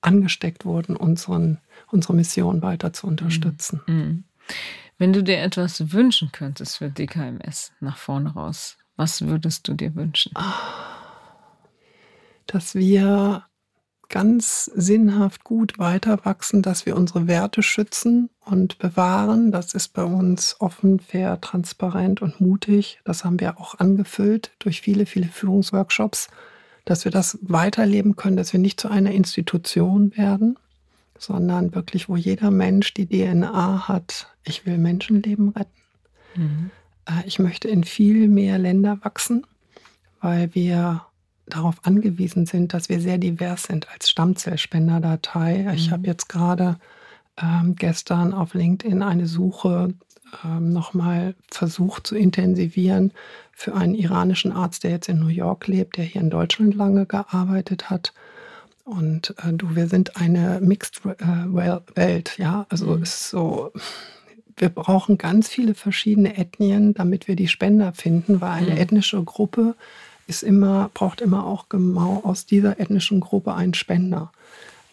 [0.00, 1.58] angesteckt wurden, unseren,
[1.90, 3.80] unsere Mission weiter zu unterstützen.
[3.86, 3.94] Mhm.
[3.94, 4.24] mhm.
[4.98, 9.96] Wenn du dir etwas wünschen könntest für DKMS nach vorne raus, was würdest du dir
[9.96, 10.32] wünschen?
[12.46, 13.44] Dass wir
[14.12, 19.50] ganz sinnhaft gut weiter wachsen, dass wir unsere Werte schützen und bewahren.
[19.50, 23.00] Das ist bei uns offen, fair, transparent und mutig.
[23.04, 26.28] Das haben wir auch angefüllt durch viele, viele Führungsworkshops,
[26.84, 30.58] dass wir das weiterleben können, dass wir nicht zu einer Institution werden,
[31.18, 35.82] sondern wirklich, wo jeder Mensch die DNA hat, ich will Menschenleben retten.
[36.36, 36.70] Mhm.
[37.06, 39.46] Äh, ich möchte in viel mehr Länder wachsen,
[40.20, 41.06] weil wir
[41.46, 45.64] darauf angewiesen sind, dass wir sehr divers sind als Stammzellspenderdatei.
[45.64, 45.74] Mhm.
[45.74, 46.78] Ich habe jetzt gerade
[47.40, 49.94] ähm, gestern auf LinkedIn eine Suche
[50.44, 53.12] ähm, nochmal versucht zu intensivieren
[53.52, 57.06] für einen iranischen Arzt, der jetzt in New York lebt, der hier in Deutschland lange
[57.06, 58.12] gearbeitet hat.
[58.84, 61.26] Und äh, du, wir sind eine Mixed äh,
[61.94, 62.66] Welt, ja.
[62.68, 63.02] Also mhm.
[63.02, 63.72] ist so,
[64.56, 68.78] wir brauchen ganz viele verschiedene Ethnien, damit wir die Spender finden, weil eine mhm.
[68.78, 69.76] ethnische Gruppe
[70.32, 74.32] ist immer, braucht immer auch genau aus dieser ethnischen Gruppe einen Spender.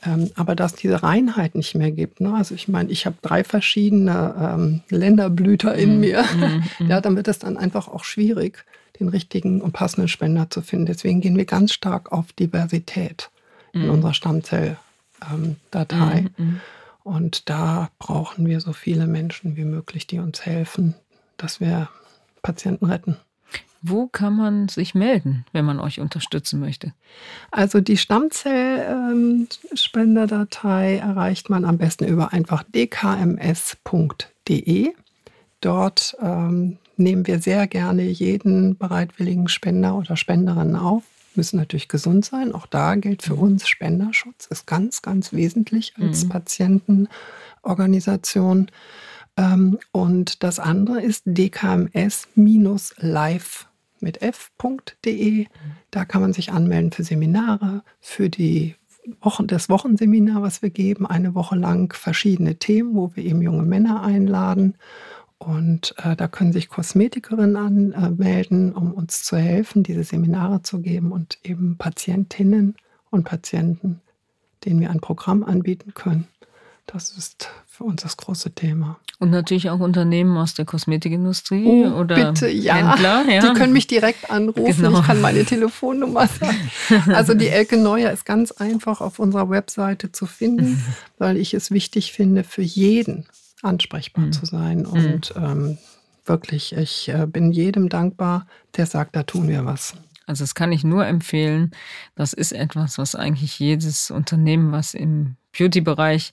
[0.04, 2.20] Ähm, aber dass diese Reinheit nicht mehr gibt.
[2.20, 2.34] Ne?
[2.34, 6.24] Also ich meine, ich habe drei verschiedene ähm, Länderblüter in mm, mir.
[6.24, 6.86] Mm, mm.
[6.90, 8.66] Ja, dann wird es dann einfach auch schwierig,
[9.00, 10.86] den richtigen und passenden Spender zu finden.
[10.86, 13.30] Deswegen gehen wir ganz stark auf Diversität
[13.74, 13.92] in mhm.
[13.92, 16.28] unserer Stammzelldatei.
[16.38, 16.62] Ähm,
[17.04, 20.96] und da brauchen wir so viele Menschen wie möglich, die uns helfen,
[21.38, 21.90] dass wir
[22.42, 23.18] Patienten retten.
[23.82, 26.92] Wo kann man sich melden, wenn man euch unterstützen möchte?
[27.50, 33.80] Also die Stammzellspenderdatei erreicht man am besten über einfach dkms.de.
[35.62, 41.04] Dort ähm, nehmen wir sehr gerne jeden bereitwilligen Spender oder Spenderin auf.
[41.36, 42.54] Müssen natürlich gesund sein.
[42.54, 43.42] Auch da gilt für mhm.
[43.42, 46.30] uns Spenderschutz ist ganz, ganz wesentlich als mhm.
[46.30, 48.70] Patientenorganisation.
[49.38, 53.69] Ähm, und das andere ist dkms-live
[54.02, 55.46] mit f.de.
[55.92, 58.76] Da kann man sich anmelden für Seminare, für die
[59.22, 63.64] Wochen, das Wochenseminar, was wir geben, eine Woche lang verschiedene Themen, wo wir eben junge
[63.64, 64.76] Männer einladen.
[65.38, 71.12] Und äh, da können sich Kosmetikerinnen anmelden, um uns zu helfen, diese Seminare zu geben
[71.12, 72.76] und eben Patientinnen
[73.10, 74.02] und Patienten,
[74.66, 76.28] denen wir ein Programm anbieten können,
[76.92, 79.00] Das ist für uns das große Thema.
[79.20, 82.76] Und natürlich auch Unternehmen aus der Kosmetikindustrie oh, oder bitte, ja.
[82.76, 83.26] Händler.
[83.30, 83.42] Ja.
[83.42, 84.84] Die können mich direkt anrufen.
[84.84, 85.00] Genau.
[85.00, 86.72] Ich kann meine Telefonnummer sagen.
[87.14, 90.84] Also die Elke Neuer ist ganz einfach auf unserer Webseite zu finden,
[91.18, 93.26] weil ich es wichtig finde, für jeden
[93.62, 94.32] ansprechbar mhm.
[94.32, 94.86] zu sein.
[94.86, 95.78] Und ähm,
[96.26, 99.96] wirklich, ich äh, bin jedem dankbar, der sagt, da tun wir was.
[100.26, 101.72] Also das kann ich nur empfehlen.
[102.16, 106.32] Das ist etwas, was eigentlich jedes Unternehmen, was im Beauty-Bereich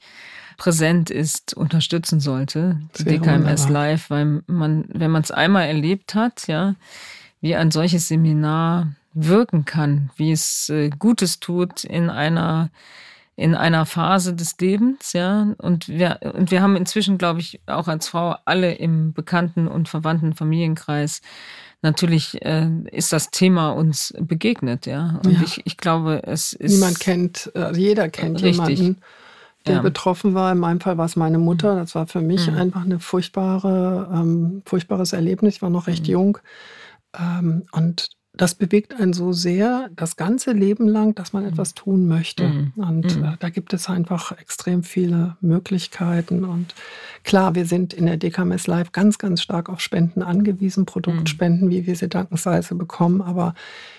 [0.56, 2.80] präsent ist, unterstützen sollte.
[2.98, 3.70] Die DKMS wunderbar.
[3.70, 6.74] Live, weil man, wenn man es einmal erlebt hat, ja,
[7.40, 12.70] wie ein solches Seminar wirken kann, wie es äh, Gutes tut in einer
[13.38, 15.54] in einer Phase des Lebens, ja.
[15.58, 19.90] Und wir, und wir haben inzwischen, glaube ich, auch als Frau alle im bekannten und
[19.90, 21.20] verwandten Familienkreis
[21.82, 25.20] natürlich äh, ist das Thema uns begegnet, ja.
[25.24, 25.42] Und ja.
[25.44, 26.72] Ich, ich glaube, es ist.
[26.72, 28.78] Niemand kennt, also jeder kennt richtig.
[28.78, 29.02] jemanden,
[29.66, 29.82] der ja.
[29.82, 30.52] betroffen war.
[30.52, 31.76] In meinem Fall war es meine Mutter.
[31.76, 32.56] Das war für mich mhm.
[32.56, 35.56] einfach ein furchtbare, ähm, furchtbares Erlebnis.
[35.56, 36.12] Ich war noch recht mhm.
[36.12, 36.38] jung.
[37.18, 41.50] Ähm, und das bewegt einen so sehr das ganze Leben lang, dass man mhm.
[41.50, 42.48] etwas tun möchte.
[42.48, 42.72] Mhm.
[42.76, 43.24] Und mhm.
[43.24, 46.44] äh, da gibt es einfach extrem viele Möglichkeiten.
[46.44, 46.74] Und
[47.24, 51.86] klar, wir sind in der DKMS Live ganz, ganz stark auf Spenden angewiesen, Produktspenden, wie
[51.86, 53.22] wir sie dankensweise bekommen.
[53.22, 53.54] Aber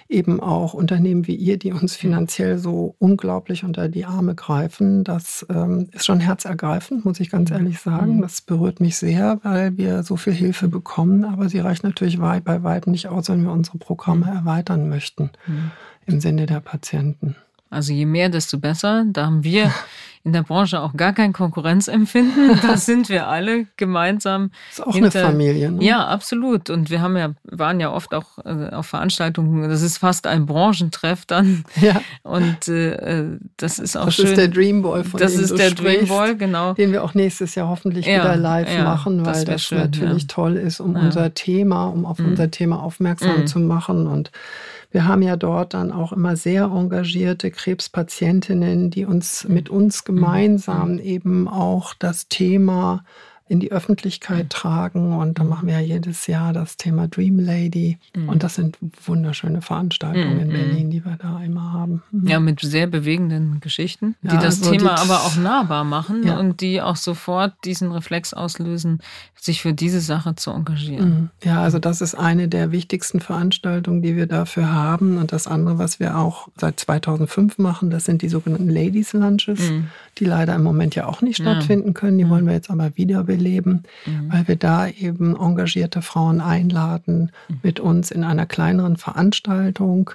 [0.09, 5.03] eben auch Unternehmen wie ihr, die uns finanziell so unglaublich unter die Arme greifen.
[5.03, 7.57] Das ähm, ist schon herzergreifend, muss ich ganz mhm.
[7.57, 8.17] ehrlich sagen.
[8.17, 8.21] Mhm.
[8.21, 11.25] Das berührt mich sehr, weil wir so viel Hilfe bekommen.
[11.25, 14.37] Aber sie reicht natürlich weit, bei weitem nicht aus, wenn wir unsere Programme mhm.
[14.37, 15.31] erweitern möchten
[16.05, 17.35] im Sinne der Patienten.
[17.69, 19.05] Also je mehr, desto besser.
[19.07, 19.71] Da haben wir
[20.27, 22.59] in der Branche auch gar kein Konkurrenzempfinden.
[22.67, 24.51] Da sind wir alle gemeinsam.
[24.69, 25.71] Das ist auch hinter, eine Familie.
[25.71, 25.83] Ne?
[25.83, 26.69] Ja, absolut.
[26.69, 29.69] Und wir haben ja, waren ja oft auch äh, auf Veranstaltungen.
[29.69, 31.63] Das ist fast ein Branchentreff dann.
[31.79, 32.01] Ja.
[32.23, 34.25] Und äh, das ist auch das schön.
[34.25, 36.73] Das ist der Dreamball, von das dem ist der Dreamball, genau.
[36.73, 39.77] Den wir auch nächstes Jahr hoffentlich ja, wieder live ja, machen, weil das, das schön,
[39.77, 40.27] natürlich ja.
[40.27, 42.29] toll ist, um unser Thema, um auf mhm.
[42.29, 43.47] unser Thema aufmerksam mhm.
[43.47, 44.31] zu machen und
[44.91, 50.05] wir haben ja dort dann auch immer sehr engagierte Krebspatientinnen, die uns mit uns mhm.
[50.05, 50.99] gemeinsam mhm.
[50.99, 53.03] eben auch das Thema
[53.49, 55.13] in die Öffentlichkeit tragen.
[55.13, 57.97] Und da machen wir ja jedes Jahr das Thema Dream Lady.
[58.15, 58.29] Mhm.
[58.29, 60.41] Und das sind wunderschöne Veranstaltungen mhm.
[60.41, 62.03] in Berlin, die wir da immer haben.
[62.11, 62.27] Mhm.
[62.27, 66.25] Ja, mit sehr bewegenden Geschichten, die ja, das also Thema die, aber auch nahbar machen
[66.25, 66.39] ja.
[66.39, 69.01] und die auch sofort diesen Reflex auslösen,
[69.39, 71.09] sich für diese Sache zu engagieren.
[71.09, 71.29] Mhm.
[71.43, 75.17] Ja, also das ist eine der wichtigsten Veranstaltungen, die wir dafür haben.
[75.17, 79.71] Und das andere, was wir auch seit 2005 machen, das sind die sogenannten Ladies Lunches,
[79.71, 79.87] mhm.
[80.17, 82.17] die leider im Moment ja auch nicht stattfinden können.
[82.17, 84.31] Die wollen wir jetzt aber wieder beleben, mhm.
[84.31, 87.59] weil wir da eben engagierte Frauen einladen, mhm.
[87.61, 90.11] mit uns in einer kleineren Veranstaltung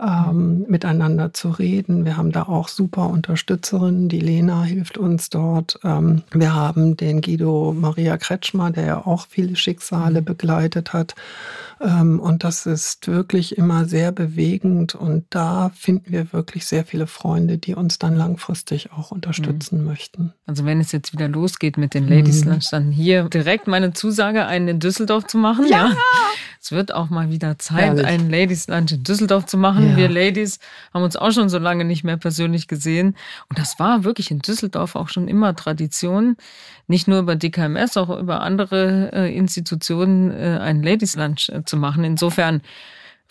[0.00, 2.04] ähm, miteinander zu reden.
[2.04, 4.08] Wir haben da auch super Unterstützerinnen.
[4.08, 5.78] Die Lena hilft uns dort.
[5.84, 10.24] Ähm, wir haben den Guido Maria Kretschmer, der ja auch viele Schicksale mhm.
[10.24, 11.14] begleitet hat.
[11.80, 14.94] Ähm, und das ist wirklich immer sehr bewegend.
[14.94, 19.86] Und da finden wir wirklich sehr viele Freunde, die uns dann langfristig auch unterstützen mhm.
[19.86, 20.32] möchten.
[20.46, 22.52] Also wenn es jetzt wieder losgeht mit den Ladies mhm.
[22.52, 25.66] Lunch, dann hier direkt meine Zusage, einen in Düsseldorf zu machen.
[25.66, 25.88] Ja.
[25.88, 25.96] ja.
[26.60, 28.06] Es wird auch mal wieder Zeit, Herrlich.
[28.06, 29.81] einen Ladies Lunch in Düsseldorf zu machen.
[29.90, 29.96] Ja.
[29.96, 30.58] Wir Ladies
[30.92, 33.16] haben uns auch schon so lange nicht mehr persönlich gesehen.
[33.48, 36.36] Und das war wirklich in Düsseldorf auch schon immer Tradition.
[36.86, 41.76] Nicht nur über DKMS, auch über andere äh, Institutionen äh, einen Ladies Lunch äh, zu
[41.76, 42.04] machen.
[42.04, 42.62] Insofern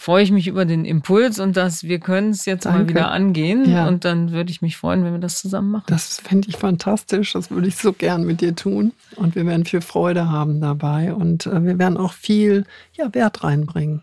[0.02, 2.80] freue ich mich über den Impuls und dass wir können es jetzt Danke.
[2.80, 3.70] mal wieder angehen.
[3.70, 3.88] Ja.
[3.88, 5.86] Und dann würde ich mich freuen, wenn wir das zusammen machen.
[5.88, 7.34] Das fände ich fantastisch.
[7.34, 8.94] Das würde ich so gern mit dir tun.
[9.16, 11.14] Und wir werden viel Freude haben dabei.
[11.14, 14.02] Und äh, wir werden auch viel ja, Wert reinbringen.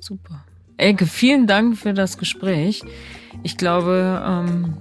[0.00, 0.44] Super.
[0.78, 2.82] Elke, vielen Dank für das Gespräch.
[3.42, 4.74] Ich glaube, ähm,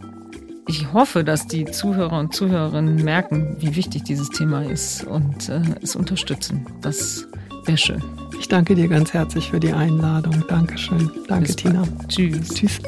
[0.67, 5.61] ich hoffe, dass die Zuhörer und Zuhörerinnen merken, wie wichtig dieses Thema ist und äh,
[5.81, 6.65] es unterstützen.
[6.81, 7.27] Das
[7.65, 8.03] wäre schön.
[8.39, 10.43] Ich danke dir ganz herzlich für die Einladung.
[10.47, 11.09] Dankeschön.
[11.27, 11.83] Danke, Tina.
[12.07, 12.49] Tschüss.
[12.49, 12.79] Tschüss.